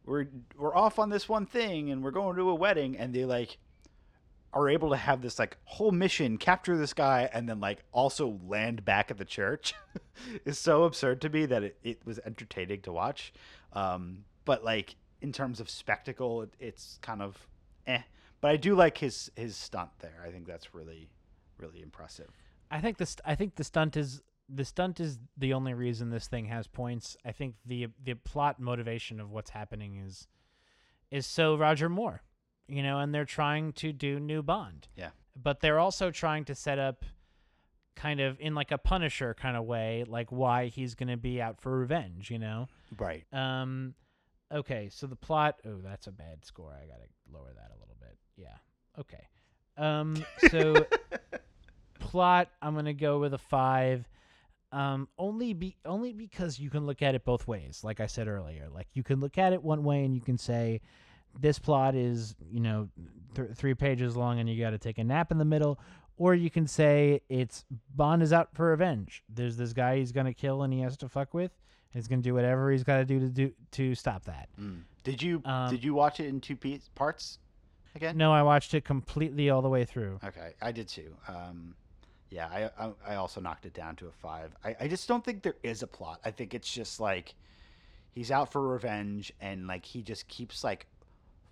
[0.04, 3.24] we're we're off on this one thing, and we're going to a wedding, and they
[3.24, 3.58] like
[4.56, 8.38] are able to have this like whole mission capture this guy and then like also
[8.48, 9.74] land back at the church
[10.46, 13.34] is so absurd to me that it, it was entertaining to watch
[13.74, 17.36] um but like in terms of spectacle it, it's kind of
[17.86, 18.00] eh
[18.40, 21.08] but i do like his his stunt there i think that's really
[21.58, 22.30] really impressive
[22.70, 23.16] I think this.
[23.24, 27.16] I think the stunt is the stunt is the only reason this thing has points.
[27.24, 30.26] I think the the plot motivation of what's happening is
[31.10, 32.22] is so Roger Moore,
[32.68, 34.88] you know, and they're trying to do new Bond.
[34.96, 35.10] Yeah.
[35.40, 37.04] But they're also trying to set up
[37.94, 41.40] kind of in like a Punisher kind of way, like why he's going to be
[41.40, 42.68] out for revenge, you know.
[42.98, 43.94] right Um
[44.52, 46.72] okay, so the plot, oh, that's a bad score.
[46.72, 47.95] I got to lower that a little.
[48.98, 49.26] Okay.
[49.76, 50.86] Um so
[52.06, 54.08] plot, I'm gonna go with a five.
[54.72, 57.80] Um, only be only because you can look at it both ways.
[57.82, 60.38] Like I said earlier, like you can look at it one way and you can
[60.38, 60.80] say,
[61.38, 62.88] this plot is you know
[63.34, 65.78] th- three pages long and you got to take a nap in the middle,
[66.16, 69.22] or you can say it's Bond is out for revenge.
[69.28, 71.52] There's this guy he's gonna kill and he has to fuck with.
[71.90, 74.48] He's gonna do whatever he's got to do to do to stop that.
[74.60, 74.82] Mm.
[75.04, 77.38] did you Um, did you watch it in two piece parts
[77.96, 80.20] again No, I watched it completely all the way through.
[80.24, 81.14] Okay, I did too.
[81.28, 81.74] Um,
[82.30, 82.46] yeah,
[82.78, 84.54] I, I I also knocked it down to a five.
[84.64, 86.20] I, I just don't think there is a plot.
[86.24, 87.34] I think it's just like
[88.12, 90.86] he's out for revenge, and like he just keeps like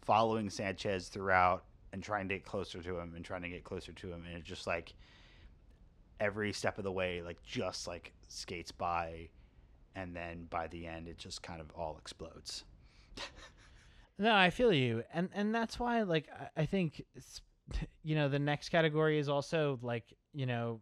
[0.03, 3.93] following Sanchez throughout and trying to get closer to him and trying to get closer
[3.93, 4.95] to him, and it's just like
[6.21, 9.29] every step of the way, like just like skates by,
[9.95, 12.65] and then by the end, it just kind of all explodes.
[14.19, 17.41] No, I feel you, and and that's why like I, I think it's,
[18.03, 20.81] you know the next category is also like you know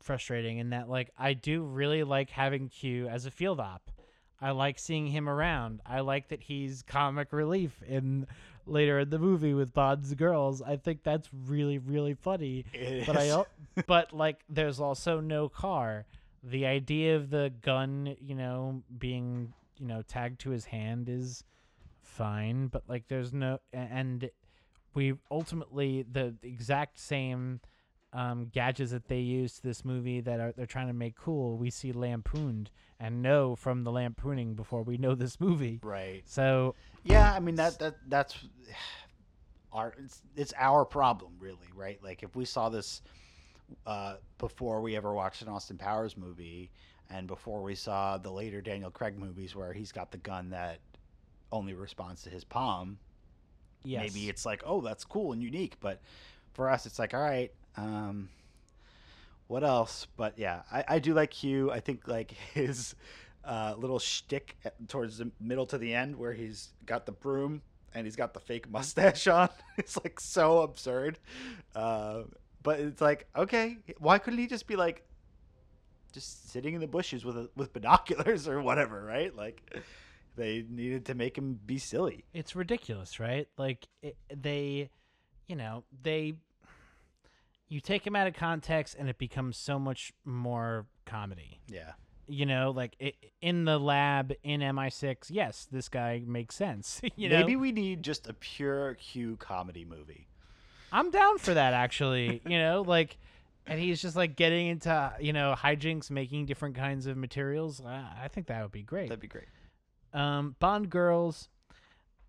[0.00, 3.90] frustrating in that like I do really like having Q as a field op.
[4.42, 5.80] I like seeing him around.
[5.84, 8.26] I like that he's comic relief in
[8.66, 10.62] later in the movie with Bond's girls.
[10.62, 12.64] I think that's really really funny.
[12.72, 13.32] It But I is.
[13.32, 13.48] al-
[13.86, 16.06] but like there's also no car.
[16.42, 21.42] The idea of the gun, you know, being you know tagged to his hand is
[22.10, 24.30] fine, but like there's no and
[24.94, 27.60] we ultimately the exact same
[28.12, 31.56] um, gadgets that they use to this movie that are they're trying to make cool.
[31.56, 35.80] We see lampooned and know from the lampooning before we know this movie.
[35.82, 36.22] right.
[36.26, 38.36] So Yeah, I mean that that that's
[39.72, 42.02] our it's, it's our problem really, right?
[42.02, 43.02] Like if we saw this
[43.86, 46.72] uh, before we ever watched an Austin Powers movie
[47.08, 50.80] and before we saw the later Daniel Craig movies where he's got the gun that
[51.52, 52.98] only responds to his palm,
[53.84, 56.00] yes, maybe it's like, "Oh, that's cool and unique." But
[56.52, 58.28] for us it's like, "All right, um
[59.48, 61.70] what else?" But yeah, I, I do like Q.
[61.70, 62.94] I think like his
[63.44, 64.56] uh, little shtick
[64.88, 67.62] towards the middle to the end, where he's got the broom
[67.94, 69.48] and he's got the fake mustache on.
[69.78, 71.18] it's like so absurd.
[71.74, 72.22] Uh,
[72.62, 75.04] but it's like, okay, why couldn't he just be like,
[76.12, 79.34] just sitting in the bushes with a, with binoculars or whatever, right?
[79.34, 79.62] Like
[80.36, 82.24] they needed to make him be silly.
[82.32, 83.48] It's ridiculous, right?
[83.58, 84.90] Like it, they,
[85.46, 86.34] you know, they.
[87.68, 91.60] You take him out of context, and it becomes so much more comedy.
[91.68, 91.92] Yeah.
[92.26, 97.00] You know, like i in the lab in MI6, yes, this guy makes sense.
[97.16, 100.28] you know, Maybe we need just a pure Q comedy movie.
[100.92, 102.40] I'm down for that actually.
[102.46, 103.18] you know, like,
[103.66, 107.80] and he's just like getting into you know hijinks, making different kinds of materials.
[107.80, 109.08] Uh, I think that would be great.
[109.08, 109.48] That'd be great.
[110.12, 111.48] Um, Bond girls,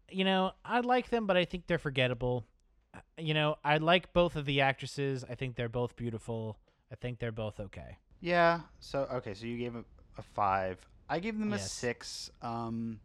[0.09, 2.45] you know, I like them, but I think they're forgettable.
[2.93, 5.23] Uh, You know, I like both of the actresses.
[5.29, 6.57] I think they're both beautiful.
[6.91, 7.97] I think they're both okay.
[8.19, 8.61] Yeah.
[8.79, 9.83] So okay, so you gave a,
[10.17, 10.77] a five.
[11.09, 11.71] I gave them a Yes.
[11.71, 12.29] six.
[12.41, 12.99] Um,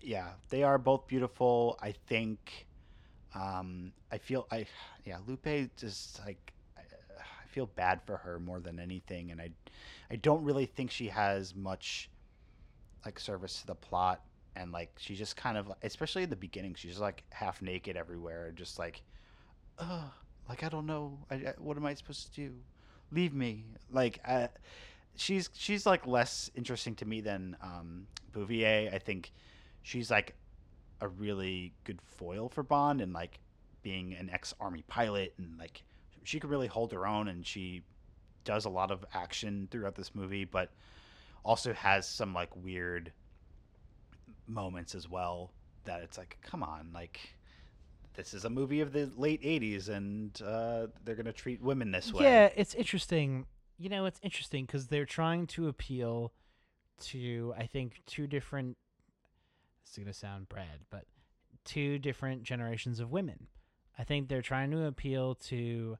[0.00, 1.78] yeah, they are both beautiful.
[1.80, 2.66] I think.
[3.34, 4.66] Um, I feel I
[5.04, 9.50] yeah, Lupe just like I, I feel bad for her more than anything, and I
[10.10, 12.08] I don't really think she has much
[13.06, 14.20] like service to the plot,
[14.54, 18.52] and like she just kind of especially at the beginning, she's like half naked everywhere,
[18.54, 19.00] just like,
[19.78, 20.04] uh,
[20.48, 22.54] like I don't know, I, I, what am I supposed to do?
[23.10, 24.20] Leave me, like.
[24.26, 24.48] Uh,
[25.16, 28.90] she's she's like less interesting to me than um, Bouvier.
[28.92, 29.32] I think
[29.82, 30.34] she's like
[31.00, 33.40] a really good foil for Bond, and like
[33.82, 35.82] being an ex-army pilot, and like
[36.24, 37.82] she could really hold her own, and she
[38.44, 40.70] does a lot of action throughout this movie, but
[41.46, 43.12] also has some like weird
[44.46, 45.52] moments as well.
[45.84, 47.20] That it's like, come on, like.
[48.14, 52.14] This is a movie of the late '80s, and uh, they're gonna treat women this
[52.14, 52.24] way.
[52.24, 53.44] Yeah, it's interesting.
[53.78, 56.32] You know, it's interesting because they're trying to appeal
[57.00, 58.78] to, I think, two different.
[59.82, 61.04] It's gonna sound bad, but
[61.66, 63.48] two different generations of women.
[63.98, 65.98] I think they're trying to appeal to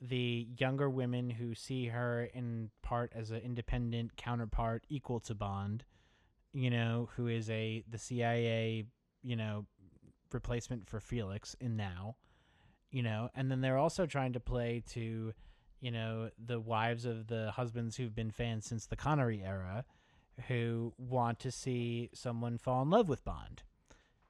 [0.00, 5.84] the younger women who see her in part as an independent counterpart equal to Bond,
[6.52, 8.84] you know, who is a the CIA,
[9.22, 9.66] you know,
[10.32, 12.16] replacement for Felix in now,
[12.90, 15.32] you know, and then they're also trying to play to,
[15.80, 19.84] you know, the wives of the husbands who've been fans since the Connery era
[20.48, 23.62] who want to see someone fall in love with Bond.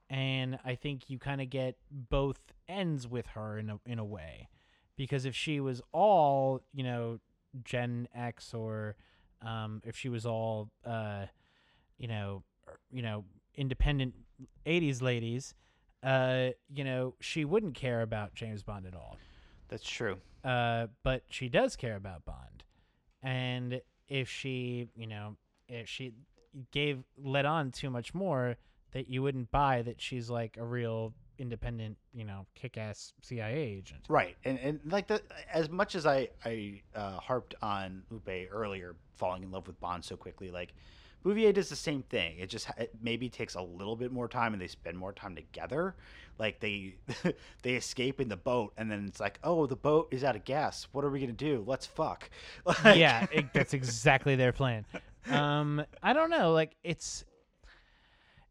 [0.09, 2.39] And I think you kind of get both
[2.69, 4.49] ends with her in a in a way.
[4.97, 7.19] Because if she was all, you know,
[7.65, 8.97] Gen X or
[9.43, 11.27] um, if she was all uh,
[11.99, 13.25] you know, er, you know,
[13.55, 14.15] independent
[14.67, 15.55] 80s ladies,
[16.03, 19.17] uh, you know, she wouldn't care about James Bond at all.
[19.69, 20.19] That's true.
[20.45, 22.65] Uh, but she does care about Bond.
[23.23, 25.37] And if she, you know,
[25.69, 26.13] if she
[26.71, 28.57] gave let on too much more,
[28.93, 34.01] that you wouldn't buy that she's like a real independent, you know, kick-ass CIA agent.
[34.09, 35.23] Right, and and like the
[35.53, 40.05] as much as I I uh, harped on Lupe earlier, falling in love with Bond
[40.05, 40.73] so quickly, like
[41.25, 42.39] Bouvier does the same thing.
[42.39, 45.35] It just it maybe takes a little bit more time, and they spend more time
[45.35, 45.97] together.
[46.39, 46.97] Like they
[47.63, 50.45] they escape in the boat, and then it's like, oh, the boat is out of
[50.45, 50.87] gas.
[50.93, 51.65] What are we gonna do?
[51.67, 52.31] Let's fuck.
[52.65, 54.85] Like- yeah, it, that's exactly their plan.
[55.29, 56.53] Um, I don't know.
[56.53, 57.25] Like it's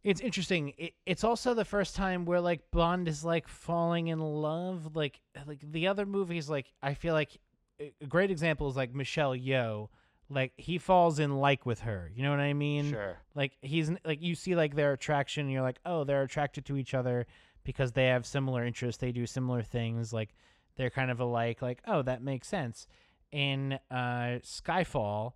[0.05, 0.73] it's interesting.
[0.77, 4.95] It, it's also the first time where like Bond is like falling in love.
[4.95, 7.39] Like like the other movies, like I feel like
[7.79, 9.89] a great example is like Michelle Yeoh.
[10.29, 12.11] Like he falls in like with her.
[12.13, 12.91] You know what I mean?
[12.91, 13.17] sure.
[13.33, 15.45] Like he's like you see like their attraction.
[15.45, 17.25] And you're like, oh, they're attracted to each other
[17.63, 19.01] because they have similar interests.
[19.01, 20.13] They do similar things.
[20.13, 20.35] Like
[20.75, 21.63] they're kind of alike.
[21.63, 22.85] Like oh, that makes sense.
[23.31, 25.33] In uh, Skyfall,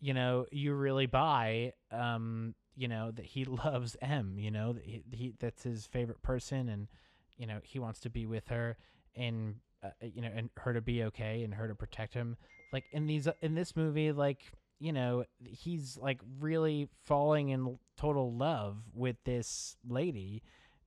[0.00, 4.36] you know, you really buy, um, you know, that he loves M.
[4.38, 6.88] You know, that he, he that's his favorite person, and
[7.36, 8.76] you know he wants to be with her,
[9.14, 12.36] and uh, you know, and her to be okay, and her to protect him.
[12.72, 18.32] Like in these in this movie, like you know, he's like really falling in total
[18.32, 20.42] love with this lady,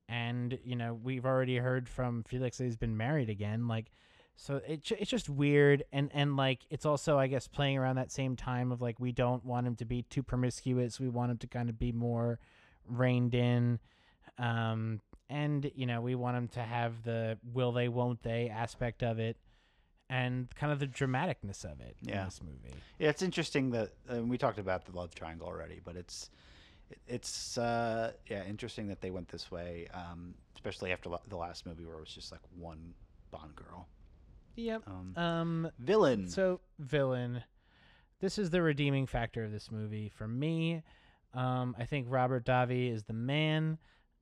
[0.08, 3.66] and you know, we've already heard from Felix that he's been married again.
[3.68, 3.90] Like,
[4.36, 7.96] so it ju- it's just weird, and and like it's also I guess playing around
[7.96, 10.98] that same time of like we don't want him to be too promiscuous.
[11.00, 12.38] We want him to kind of be more
[12.86, 13.78] reined in.
[14.38, 19.02] Um, and you know we want him to have the will they won't they aspect
[19.02, 19.36] of it
[20.08, 22.24] and kind of the dramaticness of it in Yeah.
[22.24, 25.94] this movie Yeah, it's interesting that uh, we talked about the love triangle already, but
[25.96, 26.30] it's
[27.06, 31.64] it's uh, yeah interesting that they went this way, um, especially after la- the last
[31.66, 32.94] movie where it was just like one
[33.30, 33.86] Bond girl.
[34.60, 36.28] Yep Um, um villain.
[36.28, 37.42] so villain
[38.20, 40.82] this is the redeeming factor of this movie for me
[41.34, 43.78] um i think robert davi is the man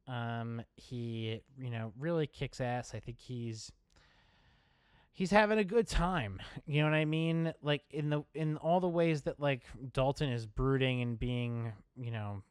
[0.07, 3.73] um he you know really kicks ass i think he's
[5.13, 6.39] he's having a good time.
[6.67, 7.53] You know what I mean?
[7.63, 9.63] Like in the in all the ways that like
[9.95, 12.43] Dalton is brooding and being, you know,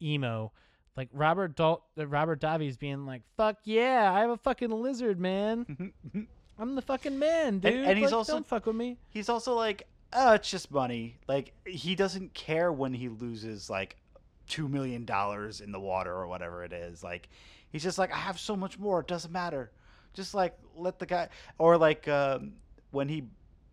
[0.00, 0.52] emo.
[0.96, 5.92] Like Robert Dal- Robert Davi's being like, "Fuck yeah, I have a fucking lizard, man.
[6.58, 7.74] I'm the fucking man, dude.
[7.74, 11.16] and he's Like, also- don't fuck with me." He's also like, oh, it's just money.
[11.28, 13.96] Like he doesn't care when he loses like
[14.48, 17.02] two million dollars in the water or whatever it is.
[17.02, 17.28] Like
[17.70, 19.00] he's just like, I have so much more.
[19.00, 19.70] It doesn't matter.
[20.14, 21.28] Just like let the guy
[21.58, 22.52] or like um,
[22.90, 23.24] when he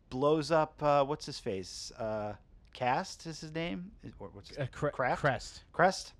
[0.10, 0.82] blows up.
[0.82, 1.92] Uh, what's his face?
[2.00, 2.34] Uh,
[2.74, 3.92] Cast is his name.
[4.20, 4.90] Or what's his Uh, cre-?
[4.90, 5.64] Krest.
[5.74, 6.14] Krest.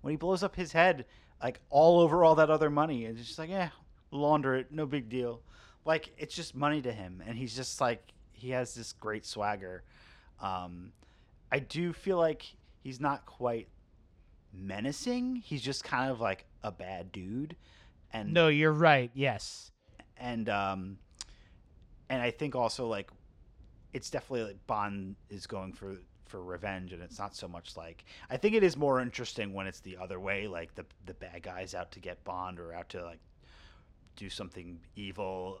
[0.00, 1.04] When he blows up his head,
[1.42, 3.68] like all over all that other money, and it's just like, yeah,
[4.10, 5.42] launder it, no big deal.
[5.84, 9.84] Like it's just money to him, and he's just like he has this great swagger.
[10.40, 10.92] Um,
[11.50, 12.44] I do feel like
[12.82, 13.68] he's not quite
[14.52, 15.36] menacing.
[15.36, 17.56] He's just kind of like a bad dude,
[18.12, 19.10] and No, you're right.
[19.14, 19.70] Yes.
[20.16, 20.98] and um,
[22.08, 23.10] and I think also like
[23.92, 25.96] it's definitely like Bond is going for
[26.26, 29.66] for revenge, and it's not so much like I think it is more interesting when
[29.66, 32.88] it's the other way, like the the bad guys out to get Bond or out
[32.90, 33.20] to like
[34.16, 35.60] do something evil,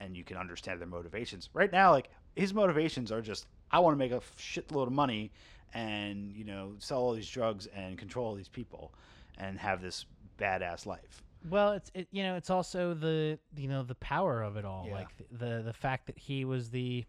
[0.00, 1.48] and you can understand their motivations.
[1.54, 5.32] Right now, like his motivations are just I want to make a shitload of money,
[5.74, 8.92] and you know sell all these drugs and control all these people,
[9.38, 10.06] and have this
[10.38, 11.22] badass life.
[11.48, 14.84] Well, it's it, you know it's also the you know the power of it all,
[14.86, 14.94] Yeah.
[14.94, 17.04] like the, the the fact that he was the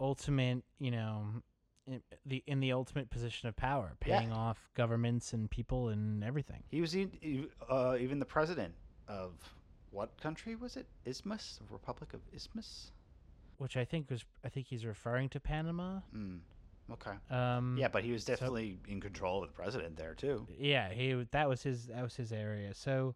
[0.00, 1.26] ultimate, you know,
[1.86, 4.18] in the in the ultimate position of power, Yeah.
[4.18, 6.62] paying off governments and people and everything.
[6.68, 6.96] He was
[7.70, 8.74] uh, even the president
[9.08, 9.32] of
[9.90, 10.86] what country was it?
[11.04, 12.92] Isthmus, Republic of Isthmus.
[13.58, 16.00] Which I think was I think he's referring to Panama.
[16.12, 16.36] Hmm.
[16.92, 17.12] Okay.
[17.30, 20.46] Um, Yeah, but he was definitely in control of the president there too.
[20.58, 22.74] yeah, he that was his that was his area.
[22.74, 23.14] So,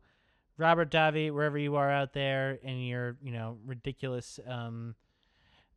[0.56, 4.94] Robert Davi, wherever you are out there, in your you know ridiculous um,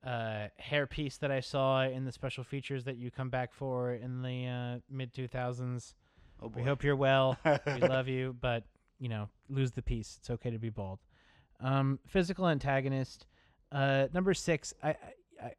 [0.03, 4.21] uh, hairpiece that I saw in the special features that you come back for in
[4.21, 5.93] the uh, mid two thousands.
[6.41, 6.61] Oh boy.
[6.61, 7.37] We hope you're well.
[7.67, 8.63] we love you, but
[8.99, 10.17] you know, lose the piece.
[10.19, 10.99] It's okay to be bald.
[11.59, 13.25] Um, physical antagonist.
[13.71, 14.73] Uh, number six.
[14.83, 14.95] I, I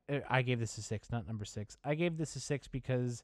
[0.09, 1.77] I I gave this a six, not number six.
[1.85, 3.23] I gave this a six because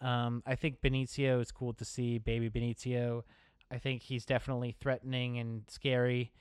[0.00, 3.22] um, I think Benicio is cool to see, baby Benicio.
[3.70, 6.32] I think he's definitely threatening and scary,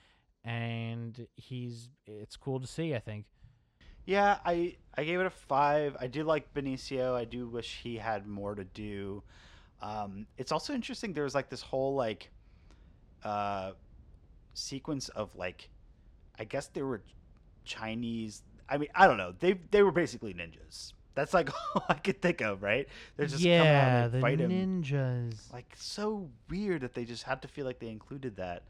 [0.43, 2.95] and he's it's cool to see.
[2.95, 3.26] I think.
[4.05, 5.95] Yeah, I I gave it a five.
[5.99, 7.13] I do like Benicio.
[7.13, 9.24] I do wish he had more to do.
[9.82, 11.13] Um, it's also interesting.
[11.13, 12.32] There's like this whole like
[13.24, 13.72] uh,
[14.53, 15.70] sequence of like,
[16.38, 17.01] I guess there were
[17.63, 18.43] Chinese.
[18.67, 19.34] I mean, I don't know.
[19.39, 20.93] They they were basically ninjas.
[21.15, 22.88] That's like all I could think of, right?
[23.17, 24.51] They're just yeah, and the fight him.
[24.51, 25.51] ninjas.
[25.51, 28.63] Like so weird that they just had to feel like they included that.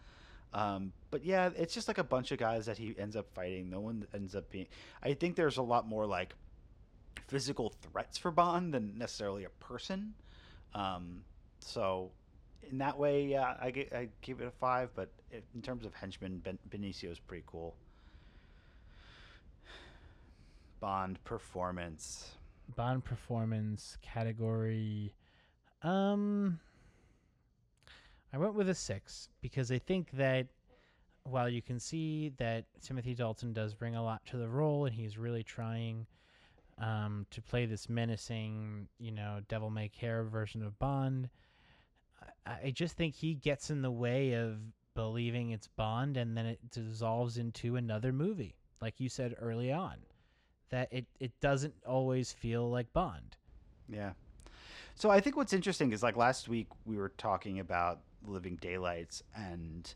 [0.54, 3.70] Um, but yeah, it's just like a bunch of guys that he ends up fighting.
[3.70, 4.68] No one ends up being.
[5.04, 6.34] I think there's a lot more like
[7.28, 10.16] physical threats for Bond than necessarily a person.
[10.74, 11.22] Um,
[11.60, 12.12] so
[12.70, 14.90] in that way, yeah, I gi- I give it a five.
[14.96, 17.76] But in terms of henchman, ben, Benicio is pretty cool.
[20.80, 22.32] Bond performance.
[22.76, 25.14] Bond performance category.
[25.82, 26.60] Um,
[28.34, 30.48] I went with a six because I think that
[31.24, 34.96] while you can see that Timothy Dalton does bring a lot to the role and
[34.96, 36.06] he's really trying
[36.78, 41.30] um, to play this menacing, you know, devil may care version of Bond,
[42.66, 44.58] I, just think he gets in the way of
[44.96, 49.98] believing it's Bond and then it dissolves into another movie, like you said early on
[50.70, 53.36] that it, it doesn't always feel like Bond.
[53.88, 54.12] Yeah.
[54.96, 59.24] So I think what's interesting is like last week we were talking about Living Daylights
[59.36, 59.94] and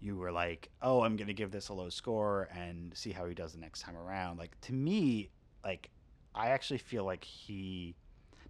[0.00, 3.26] you were like, "Oh, I'm going to give this a low score and see how
[3.26, 5.30] he does the next time around." Like to me,
[5.64, 5.90] like
[6.34, 7.96] I actually feel like he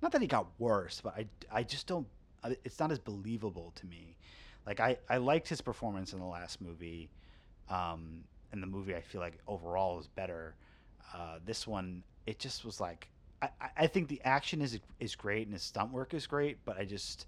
[0.03, 2.09] not that he got worse, but I I just don't
[2.65, 4.17] it's not as believable to me.
[4.67, 7.11] Like I I liked his performance in the last movie.
[7.69, 10.57] Um and the movie I feel like overall is better.
[11.13, 13.09] Uh, this one, it just was like
[13.43, 16.79] I, I- think the action is is great and his stunt work is great, but
[16.79, 17.27] I just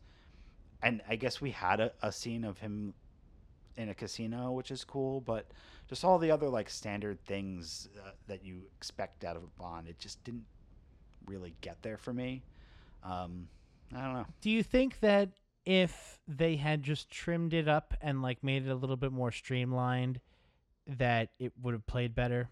[0.83, 2.95] and I guess we had a, a scene of him
[3.77, 5.47] in a casino, which is cool, but
[5.89, 9.89] just all the other like standard things uh, that you expect out of a Bond,
[9.89, 10.45] it just didn't
[11.27, 12.43] really get there for me.
[13.05, 13.49] Um,
[13.95, 14.27] I don't know.
[14.41, 15.31] Do you think that
[15.65, 19.33] if they had just trimmed it up and like made it a little bit more
[19.33, 20.21] streamlined,
[20.87, 22.49] that it would have played better?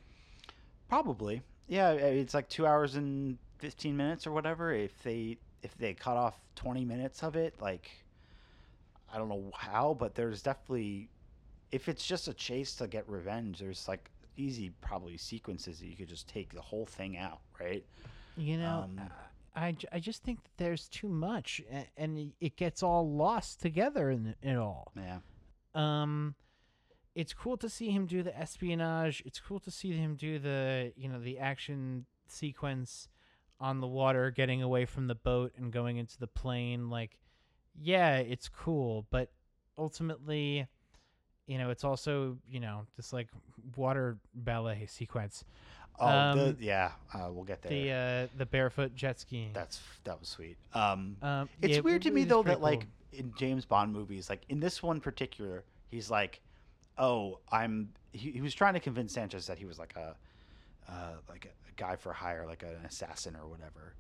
[0.89, 1.93] Probably, yeah.
[1.93, 4.73] It's like two hours and fifteen minutes or whatever.
[4.73, 7.91] If they if they cut off twenty minutes of it, like
[9.13, 11.09] I don't know how, but there's definitely
[11.73, 15.97] if it's just a chase to get revenge, there's like easy probably sequences that you
[15.97, 17.85] could just take the whole thing out, right?
[18.37, 19.01] You know, Um,
[19.57, 24.11] I, I just think that there's too much, a- and it gets all lost together
[24.11, 24.93] in it all.
[24.97, 25.19] Yeah.
[25.75, 26.35] Um,
[27.15, 29.23] it's cool to see him do the espionage.
[29.25, 33.09] It's cool to see him do the you know the action sequence
[33.61, 36.91] on the water, getting away from the boat and going into the plane.
[36.91, 37.19] Like,
[37.81, 39.31] yeah, it's cool, but
[39.79, 40.67] ultimately,
[41.47, 43.29] you know, it's also you know this like
[43.77, 45.45] water ballet sequence.
[45.99, 46.93] Oh, the, Um, yeah.
[47.13, 47.71] Uh, we'll get there.
[47.71, 49.51] The uh, the barefoot jet skiing.
[49.53, 50.57] That's that was sweet.
[50.75, 54.43] Um, um, it's yeah, weird to me though that like in James Bond movies, like
[54.49, 56.41] in this one particular, he's like,
[56.99, 60.15] "Oh, I'm." He, he was trying to convince Sanchez that he was like a,
[60.89, 63.95] uh, like a, a guy for hire, like an assassin or whatever.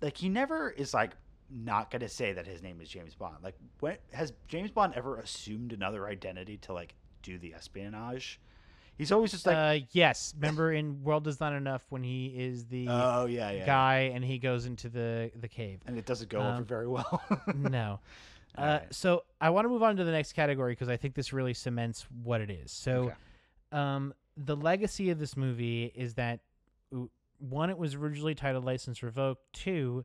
[0.00, 1.12] Like he never is like
[1.50, 3.36] not gonna say that his name is James Bond.
[3.42, 8.40] Like, when has James Bond ever assumed another identity to like do the espionage?
[9.02, 10.32] He's always just like, uh, yes.
[10.36, 14.24] Remember in World Is Not Enough when he is the "Oh yeah, yeah," guy and
[14.24, 15.80] he goes into the the cave.
[15.86, 17.22] and it doesn't go over Um, very well.
[17.54, 18.00] no.
[18.56, 18.94] Uh, Alright.
[18.94, 21.54] So I want to move on to the next category because I think this really
[21.54, 22.70] cements what it is.
[22.70, 23.14] So, Okay.
[23.72, 26.40] um, the legacy of this movie is that
[27.38, 29.52] one, it was originally titled License Revoked.
[29.52, 30.04] Two,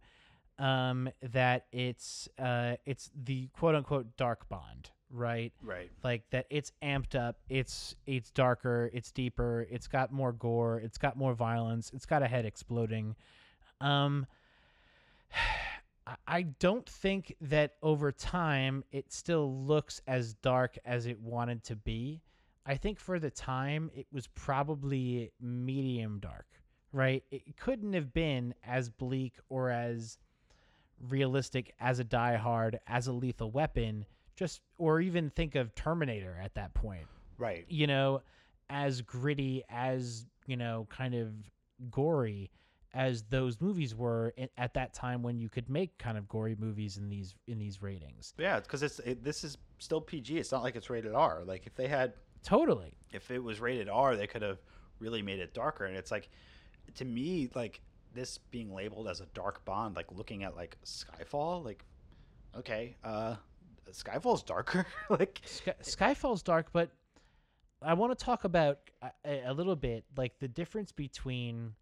[0.60, 5.54] um, that it's uh, it's the quote unquote dark bond, right?
[5.64, 5.90] right.
[6.04, 10.98] like that it's amped up it's it's darker it's deeper it's got more gore it's
[10.98, 13.16] got more violence it's got a head exploding
[13.82, 14.26] um
[16.26, 21.76] I- don't think that over time it still looks as dark as it wanted to
[21.76, 22.22] be
[22.66, 26.46] i think for the time it was probably medium dark
[26.94, 30.18] right it couldn't have been as bleak or as
[31.10, 34.06] realistic as a die hard as a lethal weapon
[34.38, 37.06] just or even think of terminator at that point
[37.38, 37.66] Right.
[37.68, 38.22] you know
[38.70, 41.34] as gritty as you know kind of
[41.92, 42.50] gory
[42.94, 46.98] as those movies were at that time when you could make kind of gory movies
[46.98, 50.38] in these in these ratings Yeah, because it's it, this is still PG.
[50.40, 51.44] It's not like it's rated R.
[51.46, 52.14] Like if they had,
[52.44, 54.58] totally if it was rated R, they could have
[55.00, 55.86] really made it darker.
[55.86, 56.30] And it's like,
[56.96, 57.82] to me, like
[58.14, 61.84] this being labeled as a dark Bond, like looking at like Skyfall, like,
[62.58, 63.36] okay, uh,
[63.92, 64.86] Skyfall's darker.
[65.10, 66.92] like, Sky, Skyfall's dark, but
[67.82, 68.80] I want to talk about
[69.26, 71.74] a, a little bit like the difference between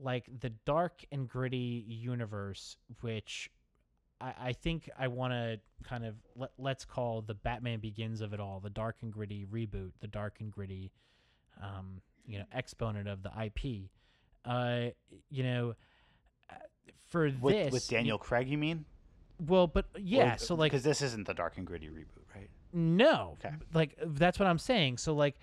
[0.00, 3.50] like the dark and gritty universe, which
[4.20, 8.32] I, I think I want to kind of let, let's call the Batman Begins of
[8.32, 10.92] it all, the dark and gritty reboot, the dark and gritty,
[11.62, 13.90] um, you know, exponent of the IP.
[14.44, 14.90] Uh,
[15.30, 15.74] you know,
[16.50, 16.54] uh,
[17.08, 18.84] for with, this with you- Daniel Craig, you mean?
[19.40, 22.50] Well, but yeah, so like because this isn't the dark and gritty reboot, right?
[22.72, 23.36] no.
[23.44, 23.54] Okay.
[23.72, 24.98] Like that's what I'm saying.
[24.98, 25.36] So like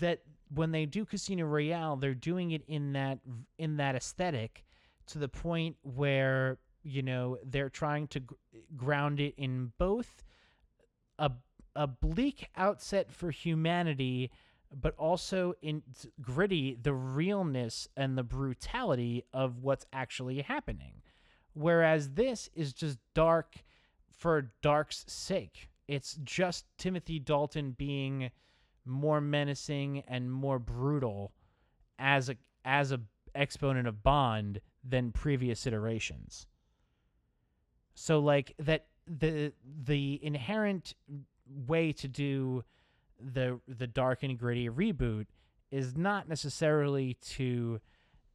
[0.00, 0.20] that
[0.52, 3.18] when they do Casino Royale, they're doing it in that
[3.58, 4.64] in that aesthetic
[5.06, 8.34] to the point where, you know, they're trying to gr-
[8.76, 10.24] ground it in both
[11.18, 11.30] a
[11.76, 14.30] a bleak outset for humanity
[14.80, 15.82] but also in
[16.20, 21.02] gritty the realness and the brutality of what's actually happening
[21.54, 23.56] whereas this is just dark
[24.10, 25.70] for dark's sake.
[25.88, 28.30] It's just timothy dalton being
[28.84, 31.32] more menacing and more brutal
[31.98, 33.00] as a as a
[33.34, 36.46] exponent of bond than previous iterations.
[37.94, 39.52] So like that the
[39.84, 40.94] the inherent
[41.66, 42.64] way to do
[43.20, 45.26] the the dark and gritty reboot
[45.70, 47.80] is not necessarily to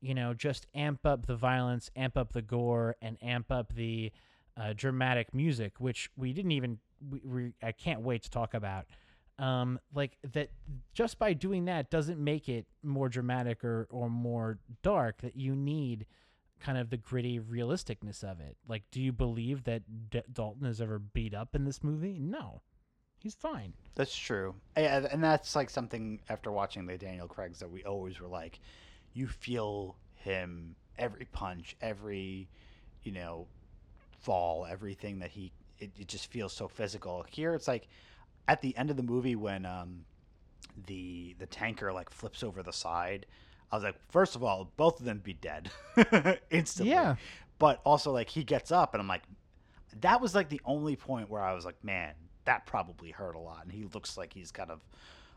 [0.02, 4.12] you know just amp up the violence amp up the gore and amp up the
[4.58, 8.86] uh, dramatic music which we didn't even we, we i can't wait to talk about.
[9.38, 10.52] Um like that
[10.94, 15.56] just by doing that doesn't make it more dramatic or or more dark that you
[15.56, 16.06] need
[16.60, 18.58] kind of the gritty realisticness of it.
[18.68, 22.20] Like do you believe that D- dalton is ever beat up in this movie?
[22.20, 22.62] No.
[23.22, 23.74] He's fine.
[23.96, 28.22] That's true, and, and that's like something after watching the Daniel Craig's that we always
[28.22, 28.62] were like,
[29.14, 32.50] you feel him every punch, every,
[33.04, 33.48] you know,
[34.20, 35.52] fall, everything that he.
[35.80, 37.26] It, it just feels so physical.
[37.30, 37.88] Here, it's like
[38.48, 40.04] at the end of the movie when um,
[40.88, 43.26] the the tanker like flips over the side.
[43.72, 45.70] I was like, first of all, both of them be dead
[46.50, 46.92] instantly.
[46.92, 47.16] Yeah.
[47.60, 49.22] But also, like, he gets up, and I'm like,
[50.02, 52.14] that was like the only point where I was like, man,
[52.46, 53.64] that probably hurt a lot.
[53.64, 54.82] And he looks like he's kind of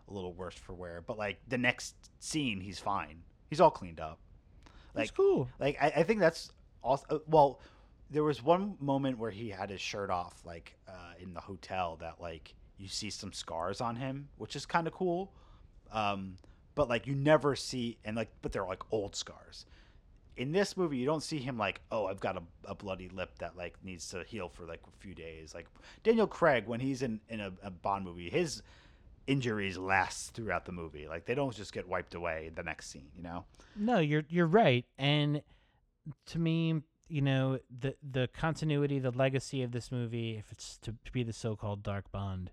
[0.09, 1.03] a little worse for wear.
[1.07, 3.23] But like the next scene, he's fine.
[3.53, 4.19] He's all cleaned up.
[4.95, 6.51] that's cool like I, I think that's
[6.83, 7.61] also uh, well.
[8.09, 11.99] There was one moment where he had his shirt off, like uh, in the hotel,
[12.01, 15.35] that like you see some scars on him, which is kind of cool.
[15.93, 16.39] Um,
[16.75, 19.67] but like you never see and like but they're like old scars.
[20.39, 23.39] In this movie, you don't see him like, oh, I've got a, a bloody lip
[23.41, 25.55] that like needs to heal for like a few days.
[25.55, 25.67] Like
[26.05, 28.63] Daniel Craig, when he's in in a, a Bond movie, his
[29.27, 31.07] injuries last throughout the movie.
[31.09, 33.45] Like they don't just get wiped away the next scene, you know?
[33.77, 34.85] No, you're you're right.
[34.99, 35.43] And
[36.27, 40.95] to me, you know, the the continuity, the legacy of this movie, if it's to
[41.13, 42.51] be the so-called Dark Bond,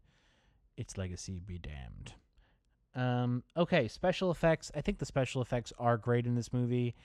[0.78, 2.14] its legacy be damned.
[2.96, 4.72] Um, okay, special effects.
[4.76, 6.96] I think the special effects are great in this movie.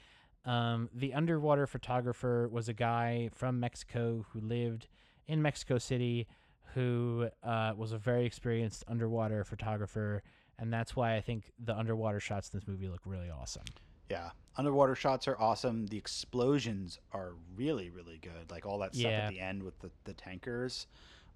[0.44, 4.88] Um, the underwater photographer was a guy from Mexico who lived
[5.26, 6.26] in Mexico City,
[6.72, 10.22] who uh, was a very experienced underwater photographer,
[10.58, 13.64] and that's why I think the underwater shots in this movie look really awesome.
[14.10, 14.30] Yeah.
[14.56, 15.86] Underwater shots are awesome.
[15.86, 18.50] The explosions are really, really good.
[18.50, 19.26] Like all that stuff Yeah.
[19.26, 20.86] at the end with the, the tankers.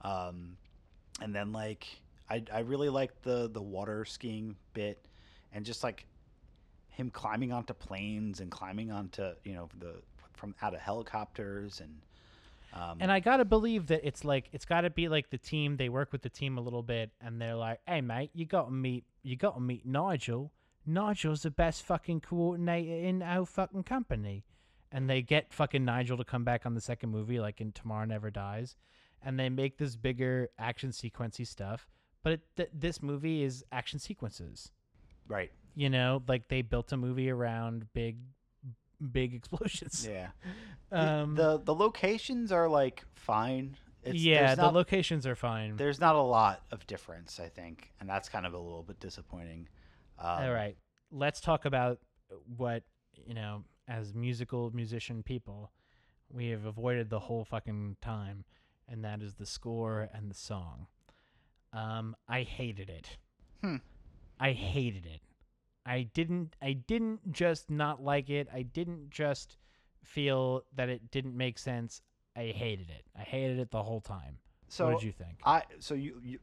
[0.03, 0.57] Um,
[1.21, 1.87] and then like
[2.31, 5.05] I, I really like the the water skiing bit
[5.53, 6.07] and just like
[6.91, 9.95] him climbing onto planes and climbing onto you know the
[10.35, 11.93] from out of helicopters and
[12.73, 15.77] um, And I gotta believe that it's like it's gotta be like the team.
[15.77, 18.71] They work with the team a little bit, and they're like, "Hey, mate, you gotta
[18.71, 20.53] meet, you gotta meet Nigel.
[20.87, 24.45] Nigel's the best fucking coordinator in our fucking company."
[24.91, 28.07] And they get fucking Nigel to come back on the second movie, like in Tomorrow
[28.07, 28.75] Never Dies,
[29.23, 31.89] and they make this bigger action sequency stuff.
[32.23, 34.73] But it, th- this movie is action sequences.
[35.27, 38.19] right You know, like they built a movie around big,
[39.13, 40.07] big explosions.
[40.09, 40.29] yeah
[40.91, 45.77] The- Um, the the locations are like fine it's, yeah, there's the locations are fine.
[45.77, 48.99] there's not a lot of difference i think and that's kind of a little bit
[49.01, 49.69] disappointing
[50.19, 50.77] um, All right,
[51.13, 51.99] let's talk about
[52.57, 52.83] what
[53.27, 55.71] you know as musical musician people
[56.31, 58.45] we have avoided the whole fucking time,
[58.89, 60.87] and that is the score and the song.
[61.73, 63.17] Um, I hated it.
[63.63, 63.77] Hmm.
[64.39, 65.21] I hated it.
[65.89, 66.55] I didn't.
[66.63, 68.49] I didn't just not like it.
[68.53, 69.57] I didn't just
[70.05, 72.03] feel that it didn't make sense.
[72.37, 73.05] I hated it.
[73.19, 74.39] I hated it the whole time.
[74.69, 75.41] so what did you think?
[75.45, 76.39] i so you, you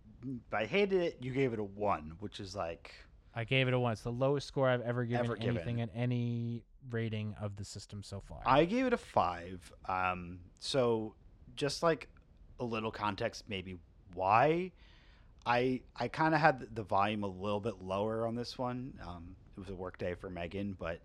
[0.51, 2.93] i hated it you gave it a one which is like
[3.38, 3.91] I gave it a one.
[3.93, 5.57] It's the lowest score I've ever given Ever given.
[5.57, 8.41] anything at any rating of the system so far.
[8.45, 11.13] i gave it a five um so
[11.55, 12.07] just like
[12.59, 13.77] a little context maybe
[14.13, 14.72] why
[15.45, 19.35] i i kind of had the volume a little bit lower on this one um
[19.55, 20.99] it was a work day for megan but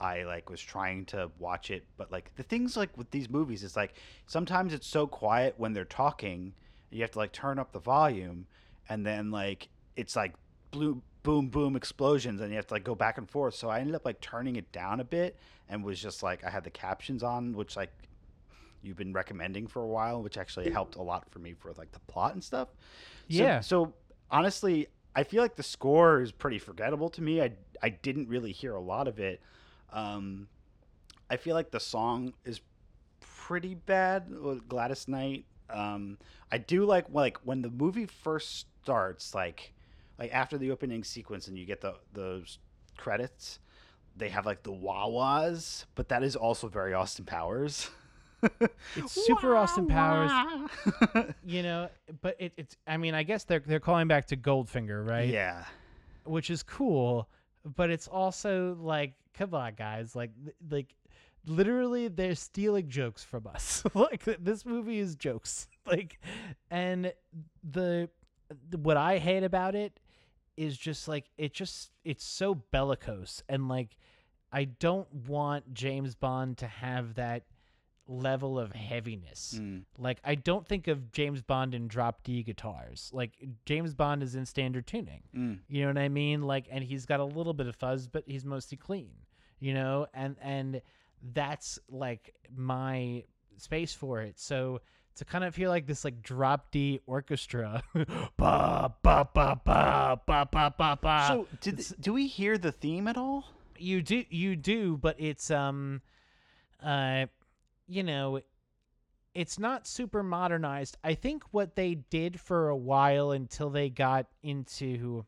[0.00, 3.62] I like was trying to watch it, but like the things like with these movies
[3.62, 3.94] is like
[4.26, 6.52] sometimes it's so quiet when they're talking,
[6.90, 8.46] you have to like turn up the volume,
[8.88, 10.34] and then like it's like
[10.70, 13.54] blue boom boom explosions, and you have to like go back and forth.
[13.54, 15.36] So I ended up like turning it down a bit,
[15.68, 17.92] and was just like I had the captions on, which like
[18.86, 21.92] you've been recommending for a while, which actually helped a lot for me for like
[21.92, 22.68] the plot and stuff.
[23.28, 23.60] So, Yeah.
[23.60, 23.92] So
[24.30, 27.42] honestly, I feel like the score is pretty forgettable to me.
[27.42, 27.52] I
[27.82, 29.40] I didn't really hear a lot of it.
[29.92, 30.48] Um,
[31.28, 32.60] I feel like the song is
[33.20, 34.30] pretty bad.
[34.30, 35.44] with Gladys Knight.
[35.68, 36.18] Um,
[36.50, 39.72] I do like like when the movie first starts, like
[40.18, 42.58] like after the opening sequence, and you get the those
[42.96, 43.58] credits.
[44.18, 47.90] They have like the wah wahs, but that is also very Austin Powers.
[48.96, 50.30] It's super Austin Powers.
[51.44, 51.88] You know,
[52.22, 52.76] but it, it's.
[52.86, 55.28] I mean, I guess they're they're calling back to Goldfinger, right?
[55.28, 55.64] Yeah.
[56.24, 57.28] Which is cool,
[57.64, 60.30] but it's also like, come on, guys, like
[60.70, 60.94] like.
[61.48, 63.84] Literally, they're stealing jokes from us.
[63.94, 65.68] like this movie is jokes.
[65.86, 66.18] Like,
[66.72, 67.12] and
[67.62, 68.10] the
[68.72, 70.00] what I hate about it
[70.56, 73.96] is just like it just it's so bellicose and like
[74.52, 77.44] I don't want James Bond to have that
[78.08, 79.58] level of heaviness.
[79.60, 79.82] Mm.
[79.98, 83.10] Like I don't think of James Bond in drop D guitars.
[83.12, 83.32] Like
[83.64, 85.22] James Bond is in standard tuning.
[85.34, 85.58] Mm.
[85.68, 86.42] You know what I mean?
[86.42, 89.10] Like and he's got a little bit of fuzz, but he's mostly clean.
[89.60, 90.06] You know?
[90.14, 90.82] And and
[91.32, 93.24] that's like my
[93.56, 94.38] space for it.
[94.38, 94.80] So
[95.16, 97.82] to kind of hear like this like drop D orchestra
[98.36, 103.08] ba ba ba ba ba ba ba ba So did do we hear the theme
[103.08, 103.44] at all?
[103.78, 106.00] you do you do but it's um
[106.82, 107.26] uh
[107.88, 108.40] you know
[109.34, 114.26] it's not super modernized i think what they did for a while until they got
[114.42, 115.24] into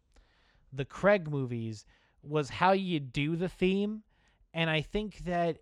[0.72, 1.84] the craig movies
[2.22, 4.02] was how you do the theme
[4.54, 5.58] and i think that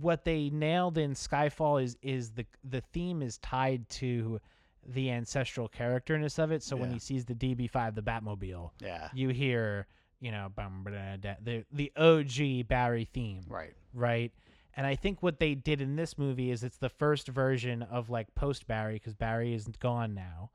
[0.00, 4.40] what they nailed in skyfall is is the the theme is tied to
[4.86, 9.08] the ancestral characterness of it so when he sees the db5 the batmobile Yeah.
[9.14, 9.86] you hear,
[10.20, 13.72] you know, bum, ba, da, da, the the OG Barry theme, Right.
[13.94, 14.30] right?
[14.76, 18.10] And I think what they did in this movie is it's the first version of
[18.10, 20.50] like post Barry because Barry isn't gone now.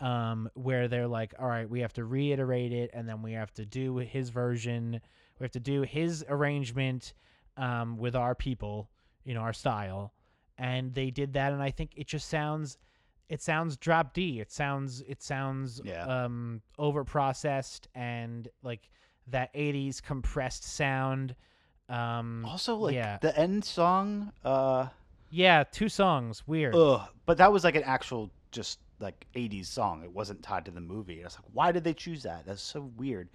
[0.00, 3.52] um, where they're like, all right, we have to reiterate it, and then we have
[3.54, 5.00] to do his version.
[5.38, 7.14] We have to do his arrangement
[7.56, 8.90] um, with our people,
[9.24, 10.12] you know, our style,
[10.58, 12.76] and they did that, and I think it just sounds,
[13.28, 14.40] it sounds drop D.
[14.40, 16.04] It sounds, it sounds Yeah.
[16.24, 18.90] um, over processed and like
[19.28, 21.36] that '80s compressed sound.
[21.88, 24.88] Um, Also, like yeah, the end song, uh,
[25.30, 26.74] yeah, two songs, weird.
[26.74, 27.02] ugh.
[27.26, 30.02] But that was like an actual just like '80s song.
[30.02, 31.20] It wasn't tied to the movie.
[31.20, 32.46] I was like, why did they choose that?
[32.46, 33.28] That's so weird.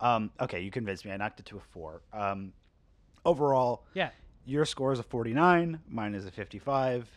[0.00, 1.12] Um, okay, you convinced me.
[1.12, 2.02] I knocked it to a four.
[2.12, 2.52] Um,
[3.24, 4.10] overall, Yeah.
[4.44, 5.80] your score is a 49.
[5.88, 7.08] Mine is a 55.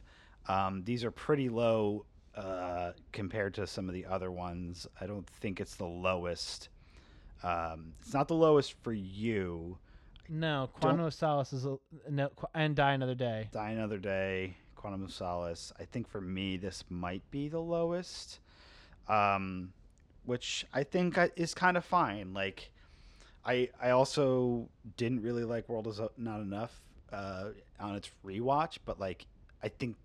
[0.47, 2.05] Um, these are pretty low
[2.35, 4.87] uh, compared to some of the other ones.
[5.01, 6.69] I don't think it's the lowest.
[7.43, 9.77] Um, it's not the lowest for you.
[10.29, 11.77] No, Don't- Quantum of Solace is a,
[12.09, 13.49] no, and Die Another Day.
[13.51, 15.71] Die Another Day, Quantum of Solace.
[15.79, 18.39] I think for me, this might be the lowest,
[19.07, 19.71] um,
[20.25, 22.33] which I think is kind of fine.
[22.33, 22.71] Like,
[23.45, 24.67] I I also
[24.97, 26.81] didn't really like World Is Not Enough
[27.13, 27.49] uh,
[27.79, 29.25] on its rewatch, but like
[29.63, 29.95] I think.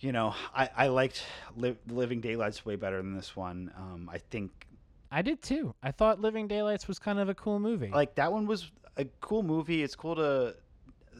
[0.00, 1.22] You know, I, I liked
[1.56, 3.70] Li- Living Daylights way better than this one.
[3.76, 4.50] Um, I think
[5.12, 5.74] I did too.
[5.82, 7.88] I thought Living Daylights was kind of a cool movie.
[7.90, 9.82] like that one was a cool movie.
[9.82, 10.56] It's cool to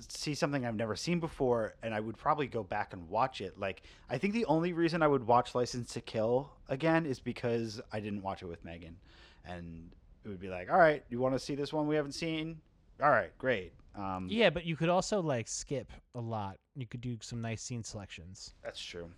[0.08, 3.58] see something I've never seen before, and I would probably go back and watch it.
[3.58, 7.80] Like I think the only reason I would watch License to Kill again is because
[7.92, 8.96] I didn't watch it with Megan,
[9.44, 9.90] and
[10.24, 12.60] it would be like, all right, you want to see this one we haven't seen?
[13.02, 13.72] All right, great.
[13.94, 16.56] Um, yeah, but you could also like skip a lot.
[16.74, 18.54] You could do some nice scene selections.
[18.64, 19.10] that's true.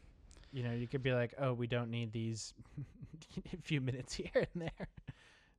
[0.54, 2.54] You know, you could be like, oh, we don't need these
[3.64, 4.88] few minutes here and there.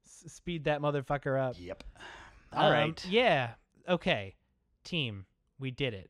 [0.06, 1.58] S- speed that motherfucker up.
[1.60, 1.84] Yep.
[2.54, 3.04] All right.
[3.06, 3.50] Um, Yeah.
[3.90, 4.36] Okay.
[4.86, 5.26] Team,
[5.60, 6.10] we did it.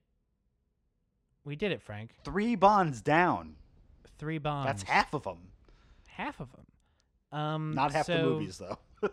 [1.46, 2.12] We did it, Frank.
[2.24, 3.56] Three bonds down.
[4.20, 4.68] Three bonds.
[4.68, 5.50] That's half of them.
[6.08, 6.66] half of them.
[7.40, 8.78] Um, Not half the movies though.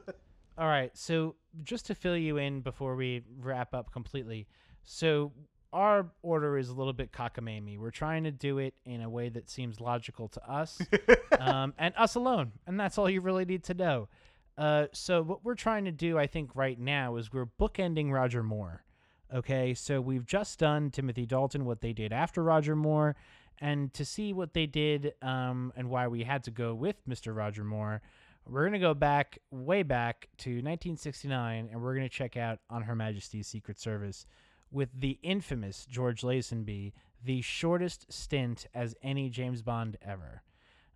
[0.59, 0.91] All right.
[0.95, 1.35] So
[1.65, 4.47] just to fill you in before we wrap up completely,
[4.85, 5.33] so
[5.73, 7.79] our order is a little bit cockamamie.
[7.79, 10.81] We're trying to do it in a way that seems logical to us,
[11.41, 14.09] um, and us alone, and that's all you really need to know.
[14.59, 18.43] Uh, so what we're trying to do, I think, right now is we're bookending Roger
[18.43, 18.85] Moore.
[19.35, 23.17] Okay, so we've just done Timothy Dalton, what they did after Roger Moore,
[23.59, 27.35] and to see what they did um, and why we had to go with Mr.
[27.35, 28.03] Roger Moore,
[28.47, 32.59] we're going to go back, way back to 1969, and we're going to check out
[32.69, 34.27] On Her Majesty's Secret Service
[34.73, 36.93] with the infamous George Lazenby,
[37.25, 40.43] the shortest stint as any James Bond ever.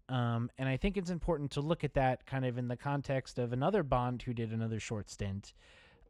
[0.09, 3.39] Um, and I think it's important to look at that kind of in the context
[3.39, 5.53] of another Bond who did another short stint,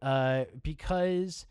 [0.03, 1.47] uh, because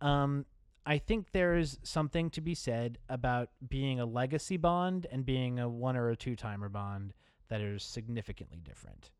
[0.00, 0.46] um,
[0.86, 5.68] I think there's something to be said about being a legacy Bond and being a
[5.68, 7.14] one or a two timer Bond
[7.48, 9.10] that is significantly different.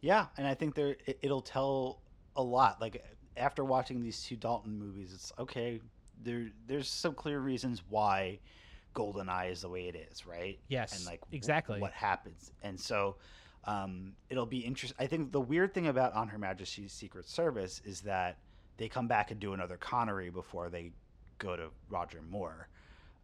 [0.00, 2.02] Yeah, and I think there it, it'll tell
[2.36, 2.80] a lot.
[2.80, 3.02] Like
[3.36, 5.80] after watching these two Dalton movies, it's okay.
[6.22, 8.38] There, there's some clear reasons why
[8.94, 10.58] GoldenEye is the way it is, right?
[10.68, 11.80] Yes, and like w- exactly.
[11.80, 13.16] what happens, and so
[13.64, 14.96] um, it'll be interesting.
[15.04, 18.36] I think the weird thing about On Her Majesty's Secret Service is that
[18.76, 20.92] they come back and do another Connery before they
[21.38, 22.68] go to Roger Moore.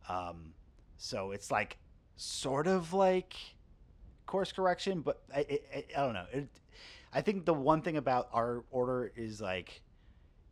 [0.08, 0.52] Um,
[0.96, 1.76] so it's like
[2.16, 3.34] sort of like
[4.26, 6.26] course correction, but I, I, I- I don't know.
[6.32, 6.48] It,
[7.12, 9.82] I think the one thing about our order is like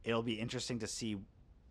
[0.05, 1.16] it'll be interesting to see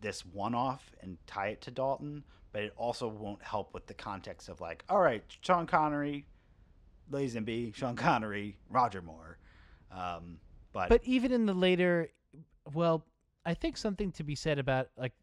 [0.02, 3.94] this one off and tie it to Dalton, but it also won't help with the
[3.94, 6.26] context of like, all right, Sean Connery,
[7.12, 9.38] Lazenby, Sean Connery, Roger Moore.
[9.92, 10.40] Um,
[10.74, 12.10] but, But even in the later,
[12.74, 13.06] well,
[13.46, 15.14] I think something to be said about like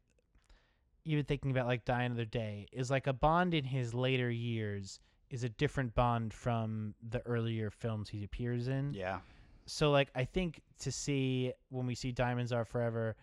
[1.05, 4.99] even thinking about like Die Another Day is like a Bond in his later years
[5.31, 8.95] is a different Bond from the earlier films he appears in.
[8.95, 9.19] yeah,
[9.66, 13.16] So like I think to see when we see Diamonds Are Forever,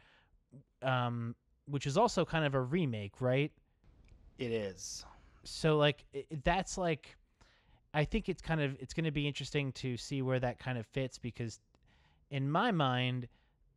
[0.82, 1.36] um,
[1.66, 3.52] which is also kind of a remake, right?
[4.40, 5.06] it is.
[5.44, 7.16] so like i i- that's like
[7.94, 10.80] i think it's kind of it's going to be interesting to see where that kind
[10.80, 11.60] of fits because
[12.32, 13.28] in my mind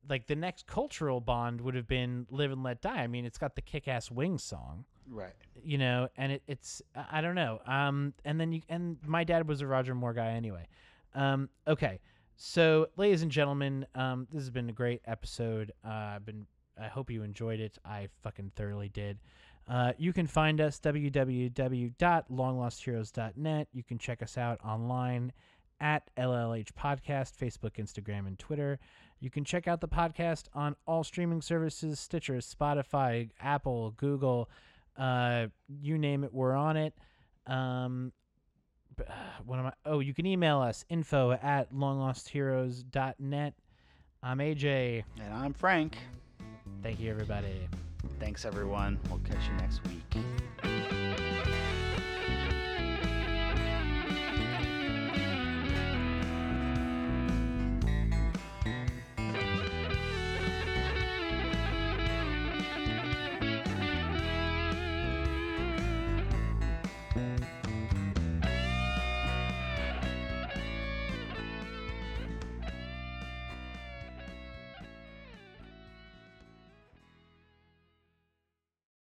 [0.09, 3.36] like the next cultural bond would have been live and let die i mean it's
[3.36, 5.35] got the kick-ass wings song Right.
[5.62, 9.24] you know and it, it's I- i don't know um and then you and my
[9.24, 10.66] dad was a roger moore guy anyway
[11.15, 12.01] um okay
[12.36, 16.47] so ladies and gentlemen um this has been a great episode uh i've been
[16.81, 19.19] i hope you enjoyed it i fucking thoroughly did
[19.66, 23.69] uh, you can find us www.longlostheroes.net.
[23.73, 25.32] You can check us out online
[25.81, 28.78] at LLH Podcast, Facebook, Instagram, and Twitter.
[29.20, 34.51] You can check out the podcast on all streaming services Stitcher, Spotify, Apple, Google,
[34.98, 36.93] uh, you name it, we're on it.
[37.47, 38.12] Um,
[39.01, 39.12] Uh,
[39.45, 39.73] what am I?
[39.87, 43.55] Oh, you can email us info at longlostheroes.net.
[44.23, 45.05] I'm AJ.
[45.23, 45.99] And I'm Frank.
[46.83, 47.69] Thank you, everybody.
[48.19, 48.99] Thanks, everyone.
[49.11, 50.74] We'll catch you next week.